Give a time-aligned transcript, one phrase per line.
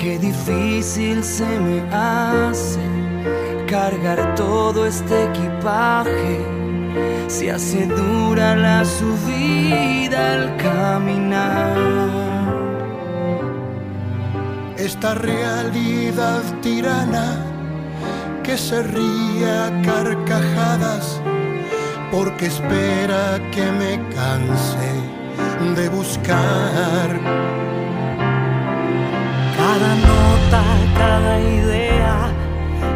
[0.00, 2.80] Qué difícil se me hace
[3.68, 6.40] cargar todo este equipaje,
[7.28, 12.10] se hace dura la subida al caminar.
[14.78, 17.44] esta realidad tirana
[18.42, 21.20] que se ríe a carcajadas
[22.10, 24.90] porque espera que me canse
[25.76, 27.69] de buscar.
[29.80, 30.62] Cada nota,
[30.94, 32.16] cada idea,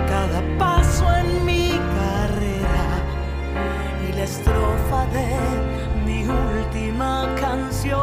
[0.07, 2.85] cada paso en mi carrera
[4.07, 5.31] y la estrofa de
[6.05, 8.03] mi última canción.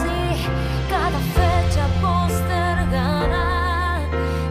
[0.00, 0.44] Sí,
[0.90, 3.46] cada fecha postergada,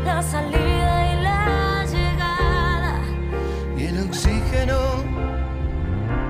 [0.05, 2.93] la salida y la llegada.
[3.77, 4.79] y el oxígeno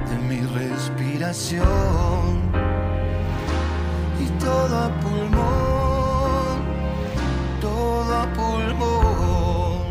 [0.10, 2.25] de mi respiración
[4.46, 6.64] todo a pulmón,
[7.60, 9.82] todo a pulmón.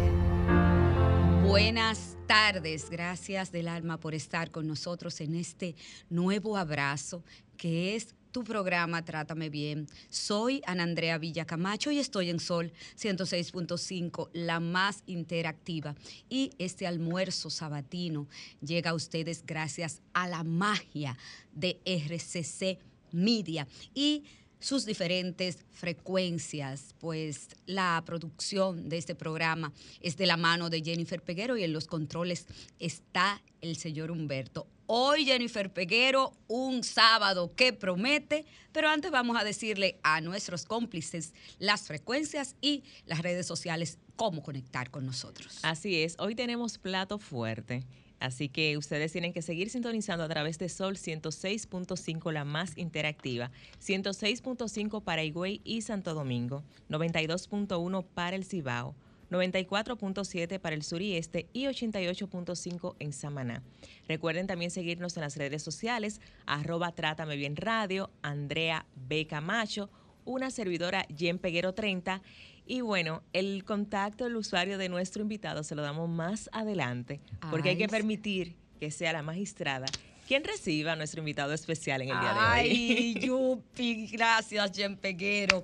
[1.43, 5.75] Buenas tardes, gracias del alma por estar con nosotros en este
[6.09, 7.25] nuevo abrazo
[7.57, 9.89] que es tu programa Trátame Bien.
[10.09, 15.97] Soy Ana Andrea Villacamacho y estoy en Sol 106.5, la más interactiva.
[16.29, 18.29] Y este almuerzo sabatino
[18.65, 21.19] llega a ustedes gracias a la magia
[21.53, 22.79] de RCC
[23.13, 24.25] Media y
[24.65, 31.23] sus diferentes frecuencias, pues la producción de este programa es de la mano de Jennifer
[31.23, 32.47] Peguero y en los controles
[32.79, 34.67] está el señor Humberto.
[34.87, 41.35] Hoy Jennifer Peguero, un sábado que promete, pero antes vamos a decirle a nuestros cómplices
[41.59, 45.59] las frecuencias y las redes sociales cómo conectar con nosotros.
[45.63, 47.85] Así es, hoy tenemos plato fuerte.
[48.25, 53.51] Así que ustedes tienen que seguir sintonizando a través de Sol 106.5, la más interactiva,
[53.85, 58.95] 106.5 para Higüey y Santo Domingo, 92.1 para el Cibao,
[59.31, 63.63] 94.7 para el sur y este y 88.5 en Samaná.
[64.09, 69.27] Recuerden también seguirnos en las redes sociales, arroba Trátame Bien Radio, Andrea B.
[69.27, 69.91] Camacho,
[70.25, 72.23] una servidora Jen Peguero 30
[72.67, 77.21] y bueno, el contacto del usuario de nuestro invitado se lo damos más adelante,
[77.51, 79.87] porque hay Ay, que permitir que sea la magistrada
[80.27, 82.47] quien reciba a nuestro invitado especial en el día de hoy.
[82.47, 85.63] Ay, Yupi, gracias, Jen Peguero.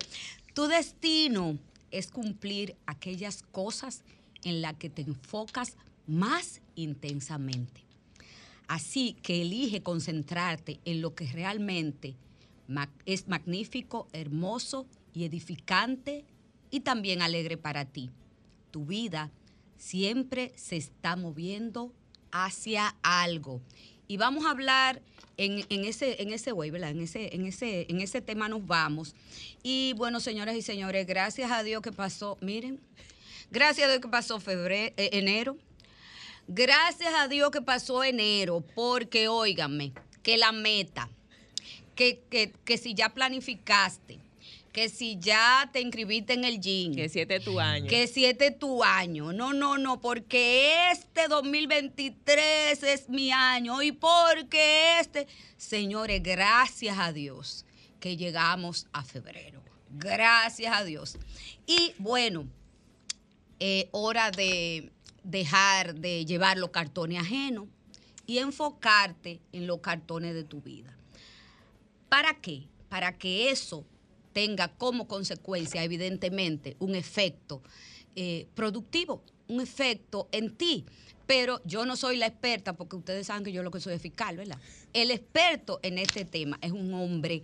[0.54, 1.58] Tu destino
[1.90, 4.02] es cumplir aquellas cosas
[4.44, 5.76] en las que te enfocas
[6.06, 7.82] más intensamente.
[8.68, 12.14] Así que elige concentrarte en lo que realmente
[13.06, 16.24] es magnífico, hermoso y edificante
[16.70, 18.10] y también alegre para ti.
[18.70, 19.30] Tu vida
[19.76, 21.92] siempre se está moviendo
[22.30, 23.60] hacia algo.
[24.06, 25.02] Y vamos a hablar
[25.36, 26.90] en, en ese, en ese way, ¿verdad?
[26.90, 29.14] En ese, en, ese, en ese tema nos vamos.
[29.62, 32.80] Y bueno, señoras y señores, gracias a Dios que pasó, miren,
[33.50, 35.56] gracias a Dios que pasó eh, enero.
[36.46, 39.92] Gracias a Dios que pasó enero, porque óigame,
[40.22, 41.08] que la meta,
[41.94, 44.18] que, que, que si ya planificaste,
[44.72, 46.94] que si ya te inscribiste en el gym.
[46.94, 47.88] Que siete tu año.
[47.88, 49.32] Que siete tu año.
[49.32, 55.26] No, no, no, porque este 2023 es mi año y porque este...
[55.56, 57.64] Señores, gracias a Dios
[57.98, 59.62] que llegamos a febrero.
[59.90, 61.18] Gracias a Dios.
[61.66, 62.46] Y bueno,
[63.58, 64.92] eh, hora de
[65.24, 67.66] dejar de llevar los cartones ajenos
[68.26, 70.96] y enfocarte en los cartones de tu vida.
[72.08, 72.68] ¿Para qué?
[72.88, 73.84] Para que eso
[74.32, 77.62] tenga como consecuencia, evidentemente, un efecto
[78.16, 80.84] eh, productivo, un efecto en ti.
[81.26, 84.02] Pero yo no soy la experta, porque ustedes saben que yo lo que soy es
[84.02, 84.58] fiscal, ¿verdad?
[84.92, 87.42] El experto en este tema es un hombre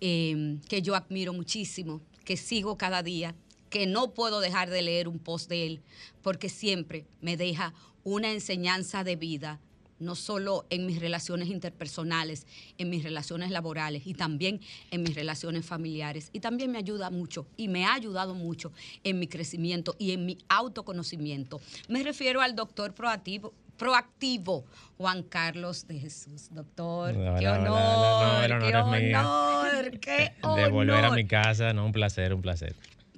[0.00, 3.34] eh, que yo admiro muchísimo, que sigo cada día,
[3.70, 5.80] que no puedo dejar de leer un post de él,
[6.22, 7.72] porque siempre me deja
[8.04, 9.60] una enseñanza de vida,
[10.04, 12.46] no solo en mis relaciones interpersonales,
[12.78, 14.60] en mis relaciones laborales y también
[14.90, 16.30] en mis relaciones familiares.
[16.32, 18.72] Y también me ayuda mucho y me ha ayudado mucho
[19.02, 21.60] en mi crecimiento y en mi autoconocimiento.
[21.88, 23.52] Me refiero al doctor proactivo.
[23.76, 24.64] Proactivo,
[24.98, 27.12] Juan Carlos de Jesús, doctor.
[27.12, 29.18] Qué honor, hola, no, el qué honor es mío.
[29.18, 30.60] honor, qué honor.
[30.60, 32.76] De volver a mi casa, no, un placer, un placer.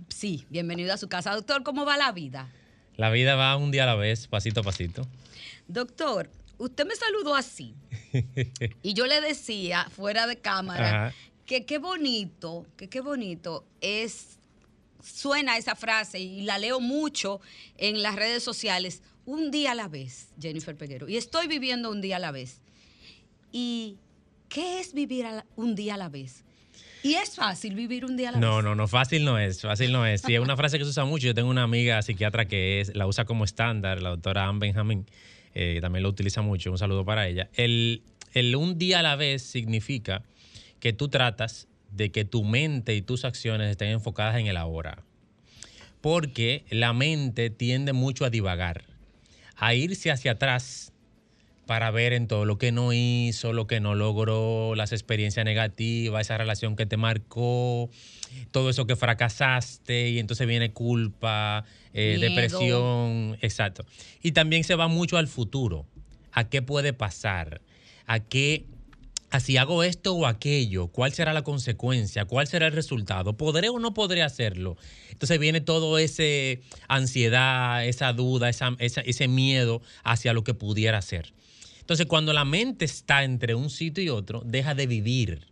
[0.08, 1.34] Sí, bienvenido a su casa.
[1.34, 2.48] Doctor, ¿cómo va la vida?
[2.96, 5.06] La vida va un día a la vez, pasito a pasito.
[5.68, 7.74] Doctor, usted me saludó así.
[8.82, 11.14] y yo le decía, fuera de cámara, Ajá.
[11.44, 14.38] que qué bonito, que qué bonito es,
[15.02, 17.40] suena esa frase y la leo mucho
[17.76, 21.08] en las redes sociales, un día a la vez, Jennifer Peguero.
[21.08, 22.60] Y estoy viviendo un día a la vez.
[23.52, 23.96] ¿Y
[24.48, 26.44] qué es vivir la- un día a la vez?
[27.02, 28.64] Y es fácil vivir un día a la No, vez.
[28.64, 30.22] no, no, fácil no es, fácil no es.
[30.22, 31.26] Sí, es una frase que se usa mucho.
[31.26, 35.06] Yo tengo una amiga psiquiatra que es, la usa como estándar, la doctora Anne Benjamin,
[35.58, 36.70] eh, también lo utiliza mucho.
[36.70, 37.48] Un saludo para ella.
[37.54, 38.02] El,
[38.34, 40.22] el un día a la vez significa
[40.80, 45.02] que tú tratas de que tu mente y tus acciones estén enfocadas en el ahora.
[46.02, 48.84] Porque la mente tiende mucho a divagar,
[49.56, 50.92] a irse hacia atrás
[51.66, 56.20] para ver en todo lo que no hizo, lo que no logró, las experiencias negativas,
[56.26, 57.90] esa relación que te marcó,
[58.52, 63.84] todo eso que fracasaste y entonces viene culpa, eh, depresión, exacto.
[64.22, 65.86] Y también se va mucho al futuro,
[66.32, 67.60] a qué puede pasar,
[68.06, 68.66] a qué,
[69.30, 73.70] a si hago esto o aquello, cuál será la consecuencia, cuál será el resultado, podré
[73.70, 74.76] o no podré hacerlo.
[75.10, 81.02] Entonces viene todo ese ansiedad, esa duda, esa- esa- ese miedo hacia lo que pudiera
[81.02, 81.32] ser.
[81.86, 85.46] Entonces, cuando la mente está entre un sitio y otro, deja de vivir,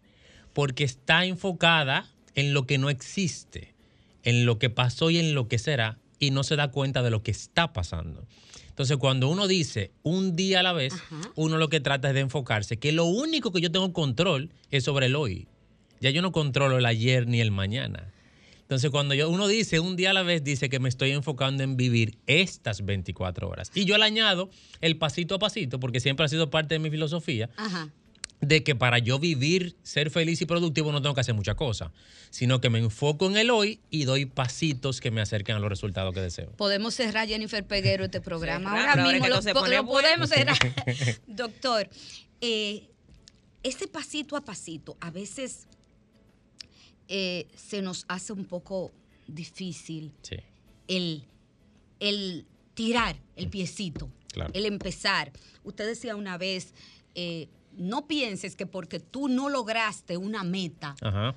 [0.53, 3.73] porque está enfocada en lo que no existe,
[4.25, 7.11] en lo que pasó y en lo que será, y no se da cuenta de
[7.11, 8.27] lo que está pasando.
[8.69, 10.93] Entonces, cuando uno dice un día a la vez,
[11.37, 14.83] uno lo que trata es de enfocarse, que lo único que yo tengo control es
[14.83, 15.47] sobre el hoy.
[16.01, 18.13] Ya yo no controlo el ayer ni el mañana.
[18.65, 21.63] Entonces, cuando yo, uno dice un día a la vez, dice que me estoy enfocando
[21.63, 23.71] en vivir estas 24 horas.
[23.75, 24.51] Y yo le añado
[24.81, 27.91] el pasito a pasito, porque siempre ha sido parte de mi filosofía, Ajá.
[28.41, 31.91] de que para yo vivir, ser feliz y productivo no tengo que hacer muchas cosas,
[32.31, 35.69] sino que me enfoco en el hoy y doy pasitos que me acerquen a los
[35.69, 36.51] resultados que deseo.
[36.57, 38.71] Podemos cerrar Jennifer Peguero este programa.
[38.71, 40.57] Ahora mismo lo, po- podemos cerrar.
[41.27, 41.89] Doctor,
[42.41, 42.89] eh,
[43.63, 45.67] ese pasito a pasito a veces
[47.09, 48.93] eh, se nos hace un poco
[49.27, 50.37] difícil Sí,
[50.89, 51.25] el,
[52.01, 54.51] el tirar el piecito, Claro.
[54.55, 55.33] el empezar.
[55.63, 56.75] Usted decía una vez,
[57.15, 61.35] eh, no pienses que porque tú no lograste una meta, ajá,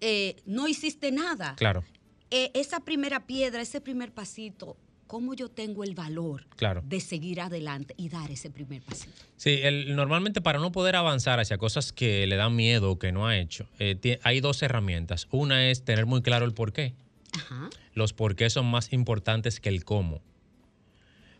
[0.00, 1.54] eh, no hiciste nada.
[1.56, 1.84] Claro,
[2.30, 4.76] esa primera piedra, ese primer pasito,
[5.08, 6.82] ¿cómo yo tengo el valor claro.
[6.86, 9.10] de seguir adelante y dar ese primer pasito?
[9.36, 13.10] Sí, el- normalmente para no poder avanzar hacia cosas que le dan miedo o que
[13.10, 15.26] no ha hecho, eh, hay dos herramientas.
[15.32, 16.94] Una es tener muy claro el por qué.
[17.32, 17.68] Ajá.
[17.94, 20.20] Los por qué son más importantes que el cómo.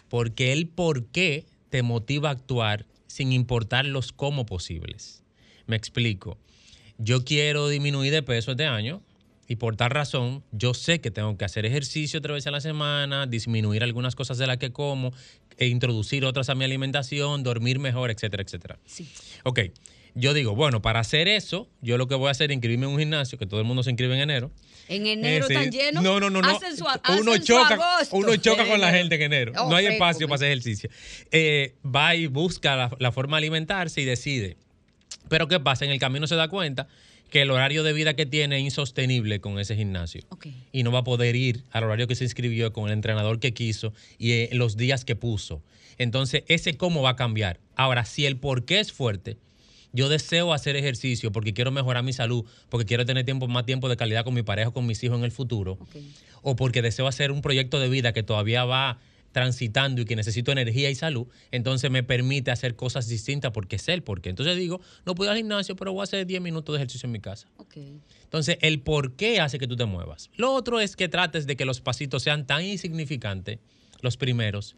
[0.09, 5.23] Porque el por qué te motiva a actuar sin importar los cómo posibles.
[5.67, 6.39] Me explico.
[6.99, 9.03] Yo quiero disminuir de peso este año
[9.49, 12.61] y por tal razón yo sé que tengo que hacer ejercicio tres veces a la
[12.61, 15.13] semana, disminuir algunas cosas de las que como,
[15.57, 18.79] e introducir otras a mi alimentación, dormir mejor, etcétera, etcétera.
[18.85, 19.09] Sí.
[19.45, 19.61] Ok,
[20.15, 22.93] yo digo, bueno, para hacer eso, yo lo que voy a hacer es inscribirme en
[22.93, 24.51] un gimnasio, que todo el mundo se inscribe en enero.
[24.89, 25.55] En enero Eh, sí.
[25.55, 26.03] tan lleno.
[26.03, 26.49] No, no, no, no.
[26.49, 28.17] Hacen su, uno hacen choca, agosto.
[28.17, 29.53] uno choca con la En gente en enero.
[29.59, 30.91] Oh, no hay sí, espacio para hacer ejercicio.
[31.31, 34.57] Eh, va y busca la, la forma de alimentarse y decide.
[35.29, 35.85] Pero ¿qué pasa?
[35.85, 36.89] En el camino se da cuenta
[37.31, 40.23] que el horario de vida que tiene es insostenible con ese gimnasio.
[40.73, 43.53] Y no va a poder ir al horario que se inscribió con el entrenador que
[43.53, 45.63] quiso y eh, los días que puso.
[45.99, 47.61] Entonces, ese cómo va a cambiar.
[47.75, 49.37] Ahora, si el por qué es fuerte,
[49.93, 53.89] yo deseo hacer ejercicio porque quiero mejorar mi salud, porque quiero tener tiempo, más tiempo
[53.89, 55.79] de calidad con mi pareja, con mis hijos en el futuro,
[56.43, 58.99] o porque deseo hacer un proyecto de vida que todavía va
[59.33, 63.93] transitando y que necesito energía y salud, entonces me permite hacer cosas distintas porque sé
[63.93, 64.31] el porqué.
[64.31, 67.07] Entonces digo, no puedo ir al gimnasio, pero voy a hacer 10 minutos de ejercicio
[67.07, 67.49] en mi casa.
[68.25, 70.31] Entonces, el por qué hace que tú te muevas.
[70.37, 73.59] Lo otro es que trates de que los pasitos sean tan insignificantes,
[74.01, 74.77] los primeros,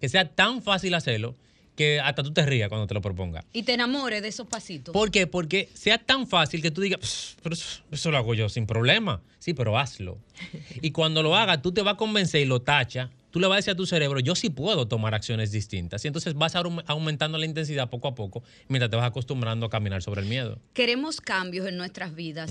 [0.00, 1.36] que sea tan fácil hacerlo,
[1.76, 3.44] que hasta tú te rías cuando te lo proponga.
[3.52, 4.92] Y te enamores de esos pasitos.
[4.92, 5.26] ¿Por qué?
[5.26, 8.66] Porque sea tan fácil que tú digas, "Pss, pero eso, eso lo hago yo sin
[8.66, 9.22] problema.
[9.38, 10.18] Sí, pero hazlo.
[10.82, 13.10] Y cuando lo hagas, tú te vas a convencer y lo tacha.
[13.32, 16.04] Tú le vas a decir a tu cerebro, yo sí puedo tomar acciones distintas.
[16.04, 19.70] Y entonces vas aum- aumentando la intensidad poco a poco mientras te vas acostumbrando a
[19.70, 20.60] caminar sobre el miedo.
[20.74, 22.50] Queremos cambios en nuestras vidas,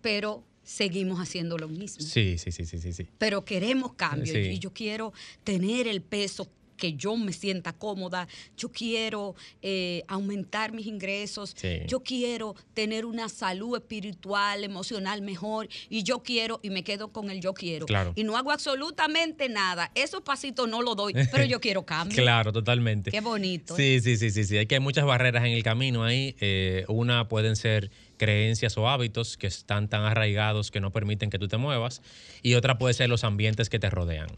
[0.00, 2.00] pero seguimos haciendo lo mismo.
[2.02, 3.08] Sí, sí, sí, sí, sí, sí.
[3.18, 4.38] Pero queremos cambios Sí.
[4.52, 6.48] y yo quiero tener el peso
[6.80, 11.82] que yo me sienta cómoda, yo quiero eh, aumentar mis ingresos, Sí.
[11.86, 17.30] yo quiero tener una salud espiritual, emocional mejor y yo quiero y me quedo con
[17.30, 17.86] el yo quiero.
[17.86, 18.12] Claro.
[18.16, 19.92] Y no hago absolutamente nada.
[19.94, 22.16] Esos pasitos no los doy, pero yo quiero cambio.
[22.30, 23.10] Claro, totalmente.
[23.10, 23.76] Qué bonito.
[23.76, 24.56] Sí, sí, sí, sí, sí.
[24.56, 26.34] Hay que hay muchas barreras en el camino ahí.
[26.40, 31.38] Eh, una pueden ser creencias o hábitos que están tan arraigados que no permiten que
[31.38, 32.02] tú te muevas.
[32.42, 34.28] Y otra puede ser los ambientes que te rodean.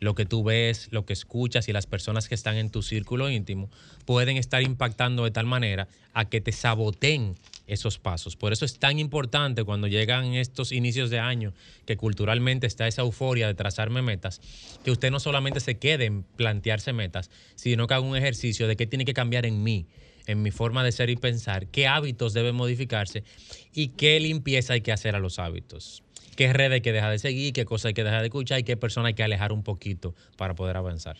[0.00, 3.30] Lo que tú ves, lo que escuchas y las personas que están en tu círculo
[3.30, 3.70] íntimo
[4.04, 7.34] pueden estar impactando de tal manera a que te saboteen
[7.66, 8.36] esos pasos.
[8.36, 11.52] Por eso es tan importante cuando llegan estos inicios de año,
[11.84, 14.40] que culturalmente está esa euforia de trazarme metas,
[14.84, 18.76] que usted no solamente se quede en plantearse metas, sino que haga un ejercicio de
[18.76, 19.86] qué tiene que cambiar en mí,
[20.26, 23.24] en mi forma de ser y pensar, qué hábitos deben modificarse
[23.72, 26.02] y qué limpieza hay que hacer a los hábitos.
[26.36, 28.62] Qué red hay que dejar de seguir, qué cosas hay que dejar de escuchar y
[28.62, 31.16] qué persona hay que alejar un poquito para poder avanzar.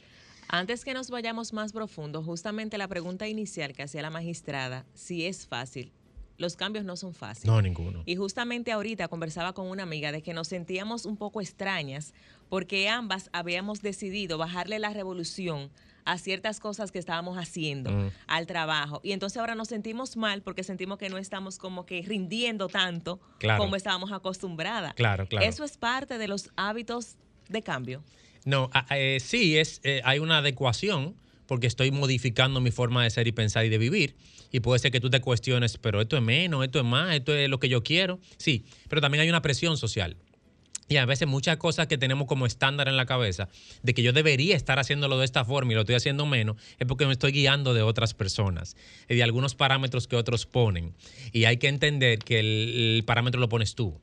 [0.48, 5.26] Antes que nos vayamos más profundo, justamente la pregunta inicial que hacía la magistrada, si
[5.26, 5.90] es fácil.
[6.38, 7.46] Los cambios no son fáciles.
[7.46, 8.02] No, ninguno.
[8.04, 12.12] Y justamente ahorita conversaba con una amiga de que nos sentíamos un poco extrañas
[12.48, 15.70] porque ambas habíamos decidido bajarle la revolución
[16.06, 18.10] a ciertas cosas que estábamos haciendo, Mm.
[18.28, 19.00] al trabajo.
[19.04, 23.20] Y entonces ahora nos sentimos mal porque sentimos que no estamos como que rindiendo tanto
[23.38, 23.62] Claro.
[23.62, 24.94] como estábamos acostumbradas.
[24.94, 25.44] Claro, claro.
[25.46, 27.16] Eso es parte de los hábitos
[27.48, 28.02] de cambio.
[28.44, 33.26] No, eh, sí, es, eh, hay una adecuación porque estoy modificando mi forma de ser
[33.26, 34.16] y pensar y de vivir.
[34.52, 37.34] Y puede ser que tú te cuestiones, pero esto es menos, esto es más, esto
[37.34, 38.20] es lo que yo quiero.
[38.36, 40.16] Sí, pero también hay una presión social.
[40.88, 43.48] Y a veces muchas cosas que tenemos como estándar en la cabeza,
[43.82, 46.86] de que yo debería estar haciéndolo de esta forma y lo estoy haciendo menos, es
[46.86, 48.76] porque me estoy guiando de otras personas
[49.08, 50.94] de algunos parámetros que otros ponen.
[51.32, 54.00] Y hay que entender que el, parámetro lo pones tú.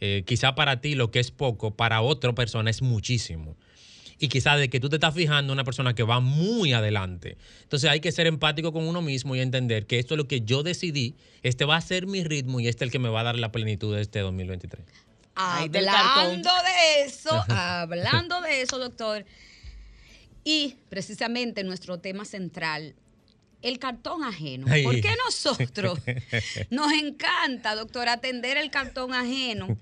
[0.00, 3.56] Eh, quizá para ti lo que es poco, para otra persona es muchísimo.
[4.18, 7.38] Y quizá de que tú te estás fijando una persona que va muy adelante.
[7.62, 10.42] Entonces hay que ser empático con uno mismo y entender que esto es lo que
[10.42, 13.20] yo decidí, este va a ser mi ritmo y este es el que me va
[13.20, 14.84] a dar la plenitud de este 2023.
[15.34, 19.24] Hablando de eso, hablando de eso, doctor.
[20.44, 22.94] Y precisamente nuestro tema central,
[23.62, 24.66] el cartón ajeno.
[24.70, 24.84] Ay.
[24.84, 25.98] ¿Por qué nosotros
[26.70, 29.76] nos encanta, doctor, atender el cartón ajeno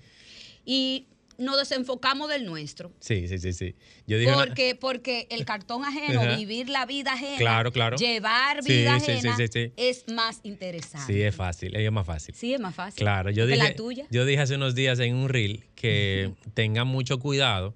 [0.65, 1.07] y
[1.39, 2.91] nos desenfocamos del nuestro?
[2.99, 3.75] Sí, sí, sí, sí.
[4.05, 6.35] Yo dije una- Porque, porque el cartón ajeno, Ajá.
[6.35, 7.97] vivir la vida ajena, Claro, claro.
[7.97, 9.71] llevar vida sí, ajena sí, sí.
[9.77, 11.11] es más interesante.
[11.13, 12.35] Sí, es fácil, es más fácil.
[12.35, 12.99] Sí, es más fácil.
[12.99, 14.05] Claro, yo dije, la tuya.
[14.11, 17.73] yo dije hace unos días en un reel que tengan mucho cuidado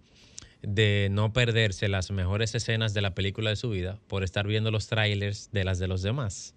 [0.62, 4.72] de no perderse las mejores escenas de la película de su vida por estar viendo
[4.72, 6.54] los trailers de las de los demás.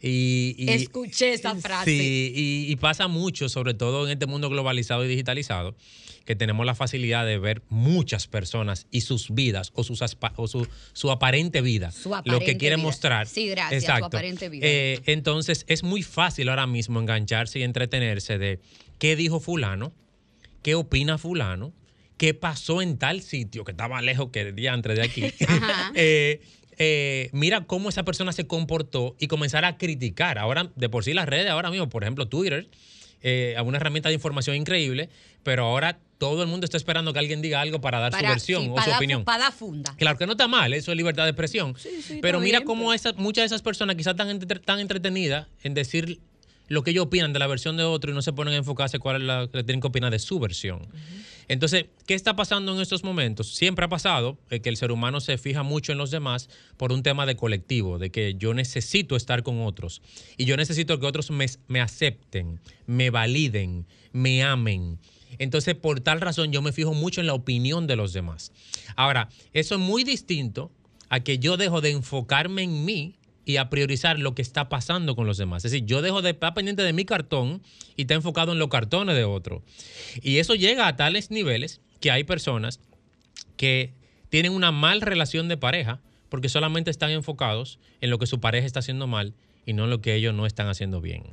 [0.00, 1.90] Y, y- Escuché esa frase.
[1.90, 5.76] Sí, y, y pasa mucho, sobre todo en este mundo globalizado y digitalizado,
[6.24, 10.46] que tenemos la facilidad de ver muchas personas y sus vidas o, sus aspa- o
[10.48, 12.86] su, su aparente vida, Su lo que quieren vida.
[12.86, 13.26] mostrar.
[13.26, 14.66] Sí, gracias, su aparente vida.
[14.66, 18.60] Eh, entonces es muy fácil ahora mismo engancharse y entretenerse de
[18.98, 19.92] qué dijo fulano,
[20.62, 21.72] qué opina fulano,
[22.16, 25.22] qué pasó en tal sitio que estaba lejos que el día antes de aquí.
[25.94, 26.40] Eh,
[26.78, 30.38] eh, mira cómo esa persona se comportó y comenzar a criticar.
[30.38, 32.68] Ahora, de por sí las redes, ahora mismo, por ejemplo, Twitter,
[33.22, 35.08] eh, una herramienta de información increíble,
[35.42, 38.62] pero ahora todo el mundo está esperando que alguien diga algo para dar su versión
[38.64, 39.24] sí, o su opinión.
[39.24, 39.94] Para dar funda.
[39.96, 41.74] Claro que no está mal, eso es libertad de expresión.
[41.78, 45.48] sí, pero mira bien, cómo esas, muchas de esas personas quizás están entre- tan entretenidas
[45.64, 46.20] en decir
[46.68, 48.98] lo que ellos opinan de la versión de otro y no se ponen a enfocarse
[48.98, 50.86] cuál es la que tienen que opinar de su versión.
[51.52, 53.54] Entonces, ¿qué está pasando en estos momentos?
[53.54, 56.92] Siempre ha pasado eh, que el ser humano se fija mucho en los demás por
[56.92, 60.00] un tema de colectivo, de que yo necesito estar con otros
[60.38, 64.98] y yo necesito que otros me, me acepten, me validen, me amen.
[65.36, 68.50] Entonces, por tal razón, yo me fijo mucho en la opinión de los demás.
[68.96, 70.72] Ahora, eso es muy distinto
[71.10, 75.16] a que yo dejo de enfocarme en mí y a priorizar lo que está pasando
[75.16, 75.64] con los demás.
[75.64, 77.62] Es decir, yo dejo de estar pendiente de mi cartón
[77.96, 79.62] y está enfocado en los cartones de otro.
[80.22, 82.80] Y eso llega a tales niveles que hay personas
[83.56, 83.92] que
[84.28, 88.66] tienen una mal relación de pareja porque solamente están enfocados en lo que su pareja
[88.66, 89.34] está haciendo mal
[89.66, 91.24] y no en lo que ellos no están haciendo bien.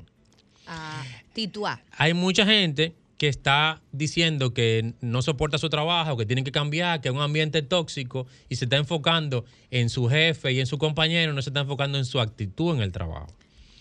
[0.68, 1.82] Ah, Titua.
[1.92, 7.02] Hay mucha gente que está diciendo que no soporta su trabajo, que tienen que cambiar,
[7.02, 10.78] que es un ambiente tóxico y se está enfocando en su jefe y en su
[10.78, 13.28] compañero, no se está enfocando en su actitud en el trabajo.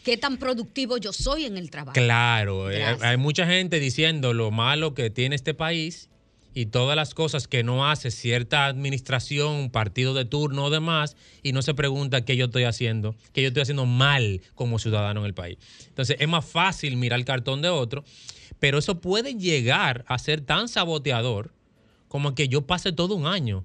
[0.04, 1.92] ¿Qué tan productivo yo soy en el trabajo?
[1.94, 3.02] Claro, eh, Gracias.
[3.02, 6.10] hay mucha gente diciendo lo malo que tiene este país
[6.52, 11.52] y todas las cosas que no hace cierta administración, partido de turno o demás, y
[11.52, 15.26] no se pregunta qué yo estoy haciendo, qué yo estoy haciendo mal como ciudadano en
[15.26, 15.58] el país.
[15.86, 18.04] Entonces es más fácil mirar el cartón de otro,
[18.58, 21.52] pero eso puede llegar a ser tan saboteador
[22.08, 23.64] como que yo pase todo un año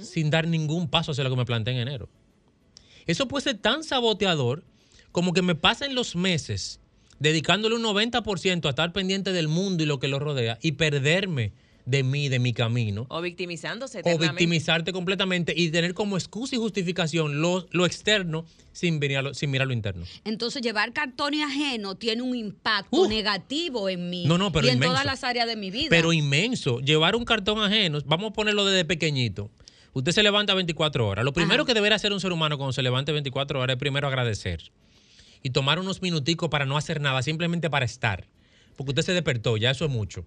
[0.00, 2.08] sin dar ningún paso hacia lo que me planteé en enero.
[3.06, 4.64] Eso puede ser tan saboteador
[5.10, 6.80] como que me pasen los meses
[7.18, 11.52] dedicándole un 90% a estar pendiente del mundo y lo que lo rodea y perderme
[11.86, 13.06] de mí, de mi camino.
[13.08, 18.98] O victimizándose O victimizarte completamente y tener como excusa y justificación lo, lo externo sin,
[18.98, 20.04] mirarlo, sin mirar lo interno.
[20.24, 24.26] Entonces, llevar cartones ajenos tiene un impacto negativo en mí.
[24.26, 24.92] No, no, pero y en inmenso.
[24.92, 25.86] todas las áreas de mi vida.
[25.88, 26.80] Pero inmenso.
[26.80, 29.48] Llevar un cartón ajeno, vamos a ponerlo desde pequeñito.
[29.92, 31.24] Usted se levanta 24 horas.
[31.24, 34.08] Lo primero que deberá hacer un ser humano cuando se levante 24 horas es primero
[34.08, 34.70] agradecer.
[35.42, 38.26] Y tomar unos minuticos para no hacer nada, simplemente para estar.
[38.76, 40.26] Porque usted se despertó, ya eso es mucho.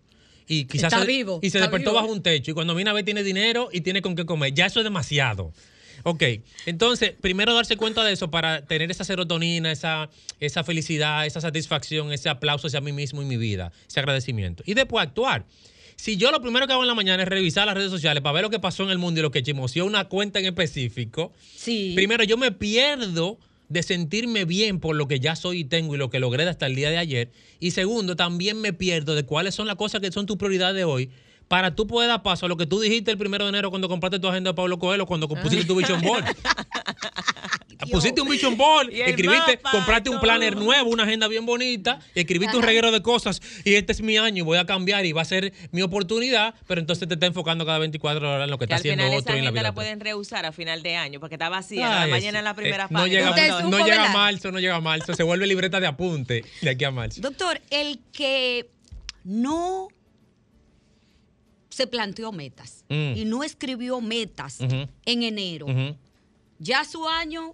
[0.50, 2.02] Y quizás Está se- vivo, y se despertó vivo.
[2.02, 2.52] bajo un techo.
[2.52, 4.54] Y cuando viene a ver tiene dinero y tiene con qué comer.
[4.54, 5.54] Ya eso es demasiado.
[6.04, 6.24] Ok,
[6.66, 12.12] entonces, primero darse cuenta de eso para tener esa serotonina, esa, esa felicidad, esa satisfacción,
[12.14, 14.64] ese aplauso hacia mí mismo y mi vida, ese agradecimiento.
[14.66, 15.46] Y después actuar.
[15.98, 18.32] Si yo lo primero que hago en la mañana es revisar las redes sociales para
[18.32, 21.34] ver lo que pasó en el mundo y lo que chismoseó una cuenta en específico,
[21.66, 23.38] primero yo me pierdo
[23.70, 26.66] de sentirme bien por lo que ya soy y tengo y lo que logré hasta
[26.66, 27.32] el día de ayer.
[27.60, 30.84] Y segundo, también me pierdo de cuáles son las cosas que son tus prioridades de
[30.84, 31.10] hoy
[31.48, 33.90] para tú poder dar paso a lo que tú dijiste el primero de enero cuando
[33.90, 36.24] compraste tu agenda de Pablo Coelho, cuando pusiste tu vision board.
[37.92, 42.20] Pusiste un vision board, escribiste, mapa, compraste un planner nuevo, una agenda bien bonita, y
[42.20, 45.14] escribiste un reguero de cosas, y este es mi año, y voy a cambiar, y
[45.14, 48.58] va a ser mi oportunidad, pero entonces te está enfocando cada 24 horas en lo
[48.58, 49.62] que Que está haciendo final esa otro en la vida.
[49.64, 52.02] la pueden reusar a final de año porque está vacía.
[52.02, 53.32] Ay, mañana en la primera Eh, no página.
[53.36, 54.14] llega, no, llega ¿verdad?
[54.14, 57.22] marzo, no llega marzo, se vuelve libreta de apunte de aquí a marzo.
[57.22, 58.70] Doctor, el que
[59.24, 59.88] no
[61.70, 63.14] se planteó metas Mm.
[63.16, 65.68] y no escribió metas en enero,
[66.58, 67.54] ya su año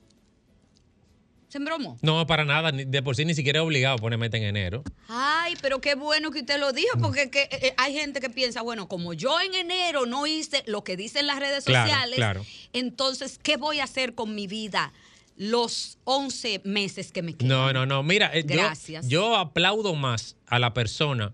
[1.56, 1.98] se embromó.
[2.02, 4.84] No, para nada, de por sí ni siquiera es obligado a poner meta en enero.
[5.08, 6.76] Ay, pero qué bueno que usted lo Mm.
[6.76, 10.63] dijo, porque que, eh, hay gente que piensa, bueno, como yo en enero no hice
[10.68, 12.46] lo que dicen las redes Claro, sociales, claro.
[12.74, 14.91] entonces, ¿qué voy a hacer con mi vida
[15.38, 17.48] los 11 meses que me quedan?
[17.50, 18.04] No, no, no.
[18.04, 19.08] Mira, eh, yo- Gracias.
[19.08, 21.34] Yo, aplaudo más a la persona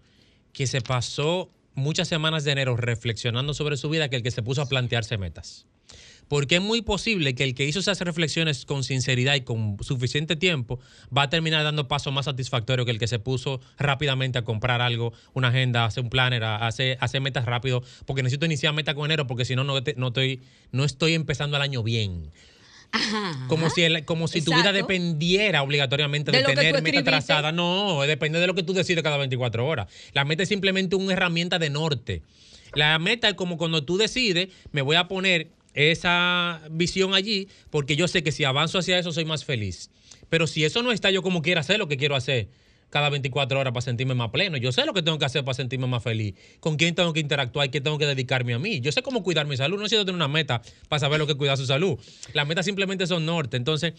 [0.54, 4.44] que se pasó muchas semanas de enero reflexionando sobre su vida que el que se
[4.44, 5.66] puso a plantearse metas.
[6.32, 10.38] Porque es muy posible que el que hizo esas reflexiones con sinceridad y con suficiente
[10.38, 10.80] tiempo
[11.16, 14.80] va a terminar dando paso más satisfactorio que el que se puso rápidamente a comprar
[14.80, 18.96] algo, una agenda, hacer un planner, a hacer, hacer metas rápido, porque necesito iniciar meta
[18.96, 20.40] con enero, porque si no, no, te- no, estoy,
[20.72, 22.32] no estoy empezando el año bien.
[23.50, 27.52] Como si, el- como si tu vida dependiera obligatoriamente de, De tener meta trazada.
[27.52, 29.88] No, depende de lo que tú decides cada 24 horas.
[30.14, 32.22] La meta es simplemente una herramienta de norte.
[32.74, 37.96] La meta es como cuando tú decides, me voy a poner esa visión allí, porque
[37.96, 39.90] yo sé que si avanzo hacia eso soy más feliz.
[40.30, 42.50] Pero si eso no está, yo como quiero hacer lo que quiero hacer
[42.92, 44.58] cada 24 horas para sentirme más pleno.
[44.58, 46.36] Yo sé lo que tengo que hacer para sentirme más feliz.
[46.60, 48.82] Con quién tengo que interactuar qué tengo que dedicarme a mí.
[48.82, 49.78] Yo sé cómo cuidar mi salud.
[49.78, 51.98] No necesito tener una meta para saber lo que cuidar su salud.
[52.34, 53.58] Las metas simplemente son norte.
[53.58, 53.94] Entonces,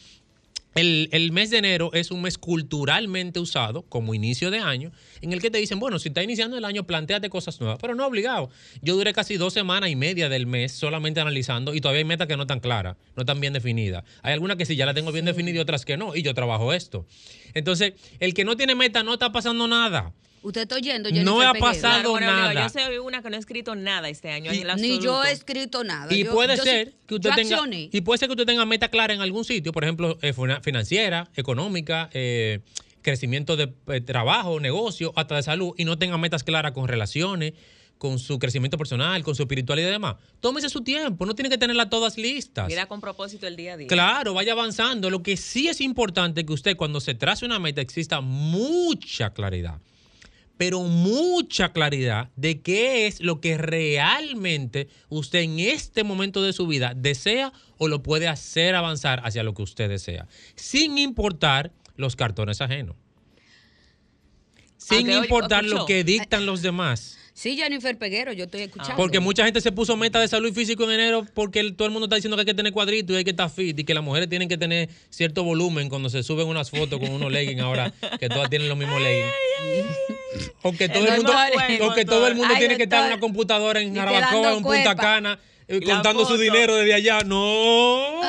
[0.75, 5.33] el, el mes de enero es un mes culturalmente usado como inicio de año, en
[5.33, 8.07] el que te dicen, bueno, si está iniciando el año, planteate cosas nuevas, pero no
[8.07, 8.51] obligado.
[8.81, 12.29] Yo duré casi dos semanas y media del mes solamente analizando y todavía hay metas
[12.29, 14.05] que no están claras, no están bien definidas.
[14.23, 16.35] Hay algunas que sí ya las tengo bien definidas y otras que no, y yo
[16.35, 17.07] trabajo esto.
[17.55, 20.13] Entonces, el que no tiene meta no está pasando nada.
[20.42, 22.62] Usted está oyendo, No Jennifer ha pasado Claro, nada.
[22.64, 24.52] Yo soy una que no he escrito nada este año.
[24.52, 26.12] Y- en Ni yo he escrito nada.
[26.12, 27.88] Y Yo- puede yo ser sí- que usted yo tenga accioné.
[27.92, 30.61] y puede ser que usted tenga meta clara en algún sitio, por ejemplo, eh, fina-
[30.61, 32.59] financiera, económica, eh,
[33.02, 37.52] crecimiento de eh, trabajo, negocio, hasta de salud, y no tenga metas claras con relaciones,
[37.98, 40.16] con su crecimiento personal, con su espiritualidad y demás.
[40.40, 42.66] Tómese su tiempo, no tiene que tenerlas todas listas.
[42.66, 43.87] Mira con propósito el día a día.
[43.87, 45.09] Claro, vaya avanzando.
[45.09, 49.81] Lo que sí es importante que usted cuando se trace una meta exista mucha claridad.
[50.64, 56.68] Pero mucha claridad de qué es lo que realmente usted en este momento de su
[56.68, 62.14] vida desea o lo puede hacer avanzar hacia lo que usted desea, sin importar los
[62.14, 62.94] cartones ajenos.
[64.77, 67.18] Sin oye, importar lo que dictan los demás.
[67.35, 68.94] Sí, Jennifer Peguero, yo estoy escuchando.
[68.94, 71.92] Porque mucha gente se puso meta de salud físico en enero porque el- todo el
[71.92, 73.94] mundo está diciendo que hay que tener cuadritos y hay que estar fit y que
[73.94, 77.62] las mujeres tienen que tener cierto volumen cuando se suben unas fotos con unos leggings
[77.62, 79.33] ahora que todas tienen los mismos leggings.
[80.62, 81.33] O que todo el mundo,
[81.81, 84.62] o que todo el mundo Ay, tiene que estar en una computadora en Jarabacoa en
[84.62, 84.97] Punta.
[84.97, 87.21] Cana eh, contando su dinero desde allá.
[87.27, 88.21] No.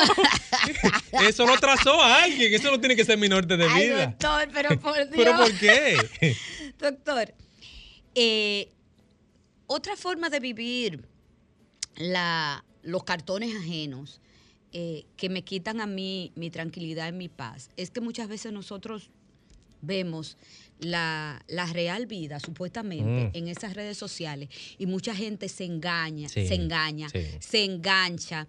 [1.28, 2.54] Eso lo trazó a alguien.
[2.54, 4.08] Eso no tiene que ser mi norte de Ay, vida.
[4.08, 5.08] doctor, pero por Dios.
[5.16, 6.36] ¿Pero por qué?
[6.80, 7.34] Doctor,
[8.16, 8.70] eh,
[9.68, 11.06] otra forma de vivir
[11.96, 14.22] la, los cartones ajenos
[14.72, 18.52] eh, que me quitan a mí mi tranquilidad y mi paz es que muchas veces
[18.52, 19.10] nosotros
[19.82, 20.38] vemos
[20.80, 23.38] la, la real vida supuestamente Mm.
[23.38, 27.20] en esas redes sociales y mucha gente se engaña, Sí, se engaña, sí.
[27.40, 28.48] se engancha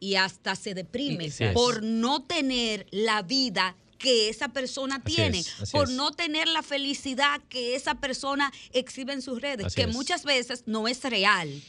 [0.00, 5.70] y hasta se deprime por no tener la vida que esa persona Así tiene, es,
[5.72, 5.94] por es.
[5.94, 9.92] no tener la felicidad que esa persona exhibe en sus redes, Así que es.
[9.94, 11.62] muchas veces no es real.